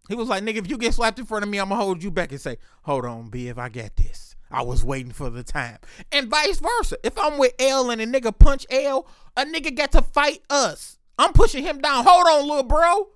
He 0.08 0.14
was 0.14 0.28
like, 0.28 0.42
Nigga, 0.42 0.56
if 0.56 0.70
you 0.70 0.76
get 0.76 0.94
slapped 0.94 1.18
in 1.18 1.26
front 1.26 1.44
of 1.44 1.48
me, 1.48 1.58
I'm 1.58 1.68
gonna 1.68 1.80
hold 1.80 2.02
you 2.02 2.10
back 2.10 2.32
and 2.32 2.40
say, 2.40 2.58
Hold 2.82 3.04
on, 3.04 3.30
B, 3.30 3.48
if 3.48 3.58
I 3.58 3.68
got 3.68 3.96
this. 3.96 4.36
I 4.50 4.62
was 4.62 4.84
waiting 4.84 5.12
for 5.12 5.30
the 5.30 5.42
time. 5.42 5.78
And 6.10 6.28
vice 6.28 6.60
versa. 6.60 6.96
If 7.02 7.18
I'm 7.18 7.38
with 7.38 7.54
L 7.58 7.90
and 7.90 8.02
a 8.02 8.06
nigga 8.06 8.38
punch 8.38 8.66
L, 8.70 9.06
a 9.36 9.46
nigga 9.46 9.74
got 9.74 9.92
to 9.92 10.02
fight 10.02 10.42
us. 10.50 10.98
I'm 11.18 11.32
pushing 11.32 11.64
him 11.64 11.80
down. 11.80 12.04
Hold 12.06 12.26
on, 12.26 12.48
little 12.48 12.62
bro. 12.62 13.08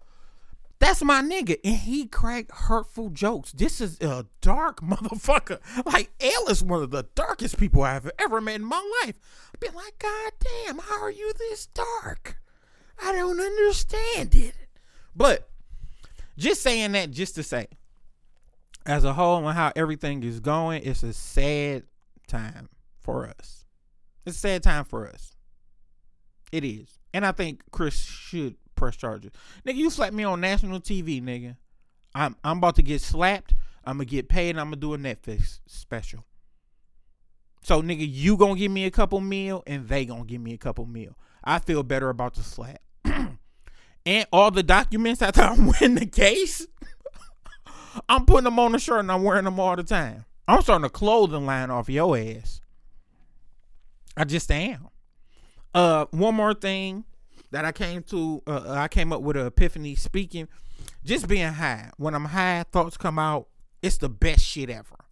That's 0.78 1.02
my 1.02 1.22
nigga. 1.22 1.58
And 1.64 1.76
he 1.76 2.06
cracked 2.06 2.50
hurtful 2.52 3.08
jokes. 3.10 3.52
This 3.52 3.80
is 3.80 4.00
a 4.00 4.26
dark 4.40 4.80
motherfucker. 4.82 5.60
Like, 5.86 6.10
L 6.20 6.48
is 6.48 6.62
one 6.62 6.82
of 6.82 6.90
the 6.90 7.06
darkest 7.14 7.58
people 7.58 7.82
I've 7.82 8.10
ever 8.18 8.40
met 8.40 8.56
in 8.56 8.64
my 8.64 8.82
life. 9.04 9.16
I've 9.54 9.60
been 9.60 9.74
like, 9.74 9.98
God 9.98 10.32
damn, 10.40 10.78
how 10.78 11.00
are 11.02 11.10
you 11.10 11.32
this 11.38 11.66
dark? 11.66 12.38
I 13.02 13.12
don't 13.12 13.40
understand 13.40 14.34
it. 14.34 14.54
But 15.14 15.48
just 16.36 16.62
saying 16.62 16.92
that 16.92 17.10
just 17.10 17.34
to 17.36 17.42
say, 17.42 17.68
as 18.84 19.04
a 19.04 19.14
whole 19.14 19.46
and 19.46 19.56
how 19.56 19.72
everything 19.74 20.22
is 20.22 20.40
going, 20.40 20.82
it's 20.84 21.02
a 21.02 21.12
sad 21.12 21.84
time 22.28 22.68
for 23.00 23.26
us. 23.26 23.64
It's 24.24 24.36
a 24.36 24.40
sad 24.40 24.62
time 24.62 24.84
for 24.84 25.08
us. 25.08 25.36
It 26.52 26.64
is. 26.64 26.98
And 27.12 27.24
I 27.24 27.32
think 27.32 27.62
Chris 27.70 27.96
should 27.96 28.56
press 28.76 28.96
charges. 28.96 29.32
Nigga, 29.66 29.76
you 29.76 29.90
slapped 29.90 30.14
me 30.14 30.24
on 30.24 30.40
national 30.40 30.80
TV, 30.80 31.22
nigga. 31.22 31.56
I'm 32.14 32.36
I'm 32.44 32.58
about 32.58 32.76
to 32.76 32.82
get 32.82 33.00
slapped. 33.02 33.54
I'm 33.84 33.98
gonna 33.98 34.04
get 34.06 34.28
paid 34.28 34.50
and 34.50 34.60
I'm 34.60 34.66
gonna 34.66 34.76
do 34.76 34.94
a 34.94 34.98
Netflix 34.98 35.60
special. 35.66 36.24
So 37.62 37.82
nigga, 37.82 38.06
you 38.08 38.36
gonna 38.36 38.56
give 38.56 38.70
me 38.70 38.84
a 38.84 38.90
couple 38.90 39.20
meal 39.20 39.62
and 39.66 39.88
they 39.88 40.04
gonna 40.04 40.24
give 40.24 40.40
me 40.40 40.54
a 40.54 40.58
couple 40.58 40.86
meal. 40.86 41.16
I 41.42 41.58
feel 41.58 41.82
better 41.82 42.08
about 42.08 42.34
the 42.34 42.42
slap. 42.42 42.80
and 43.04 44.26
all 44.32 44.50
the 44.50 44.62
documents 44.62 45.22
after 45.22 45.42
I 45.42 45.54
win 45.80 45.96
the 45.96 46.06
case, 46.06 46.66
I'm 48.08 48.24
putting 48.24 48.44
them 48.44 48.58
on 48.58 48.72
the 48.72 48.78
shirt 48.78 49.00
and 49.00 49.12
I'm 49.12 49.22
wearing 49.22 49.44
them 49.44 49.60
all 49.60 49.76
the 49.76 49.84
time. 49.84 50.24
I'm 50.48 50.62
starting 50.62 50.84
a 50.84 50.90
clothing 50.90 51.44
line 51.44 51.70
off 51.70 51.88
your 51.88 52.16
ass. 52.16 52.60
I 54.16 54.24
just 54.24 54.50
am. 54.50 54.88
Uh, 55.74 56.06
one 56.10 56.34
more 56.34 56.54
thing 56.54 57.04
that 57.50 57.64
I 57.64 57.72
came 57.72 58.02
to, 58.04 58.42
uh, 58.46 58.64
I 58.68 58.88
came 58.88 59.12
up 59.12 59.22
with 59.22 59.36
an 59.36 59.46
epiphany 59.46 59.94
speaking. 59.94 60.48
Just 61.04 61.28
being 61.28 61.52
high. 61.52 61.90
When 61.96 62.14
I'm 62.14 62.26
high, 62.26 62.64
thoughts 62.70 62.96
come 62.96 63.18
out. 63.18 63.48
It's 63.82 63.98
the 63.98 64.08
best 64.08 64.44
shit 64.44 64.70
ever. 64.70 65.04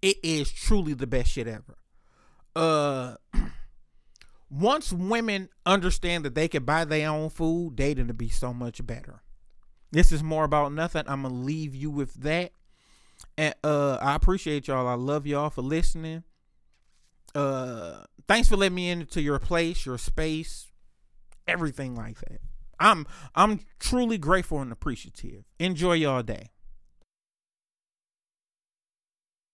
It 0.00 0.18
is 0.22 0.50
truly 0.50 0.94
the 0.94 1.06
best 1.06 1.30
shit 1.30 1.48
ever. 1.48 1.76
Uh, 2.54 3.16
once 4.50 4.92
women 4.92 5.48
understand 5.64 6.24
that 6.24 6.34
they 6.34 6.48
can 6.48 6.64
buy 6.64 6.84
their 6.84 7.10
own 7.10 7.30
food, 7.30 7.76
dating 7.76 8.06
to 8.06 8.14
be 8.14 8.28
so 8.28 8.54
much 8.54 8.84
better. 8.86 9.22
This 9.92 10.12
is 10.12 10.22
more 10.22 10.44
about 10.44 10.72
nothing. 10.72 11.04
I'm 11.06 11.22
gonna 11.22 11.34
leave 11.34 11.74
you 11.74 11.90
with 11.90 12.14
that. 12.22 12.52
And 13.38 13.54
uh 13.64 13.98
I 14.00 14.14
appreciate 14.14 14.68
y'all. 14.68 14.88
I 14.88 14.94
love 14.94 15.26
y'all 15.26 15.50
for 15.50 15.62
listening. 15.62 16.24
Uh 17.34 18.04
thanks 18.28 18.48
for 18.48 18.56
letting 18.56 18.74
me 18.74 18.90
into 18.90 19.20
your 19.20 19.38
place, 19.38 19.86
your 19.86 19.98
space, 19.98 20.70
everything 21.46 21.94
like 21.94 22.18
that. 22.20 22.40
I'm 22.78 23.06
I'm 23.34 23.60
truly 23.78 24.18
grateful 24.18 24.60
and 24.60 24.70
appreciative. 24.70 25.44
Enjoy 25.58 25.94
y'all 25.94 26.22
day. 26.22 26.50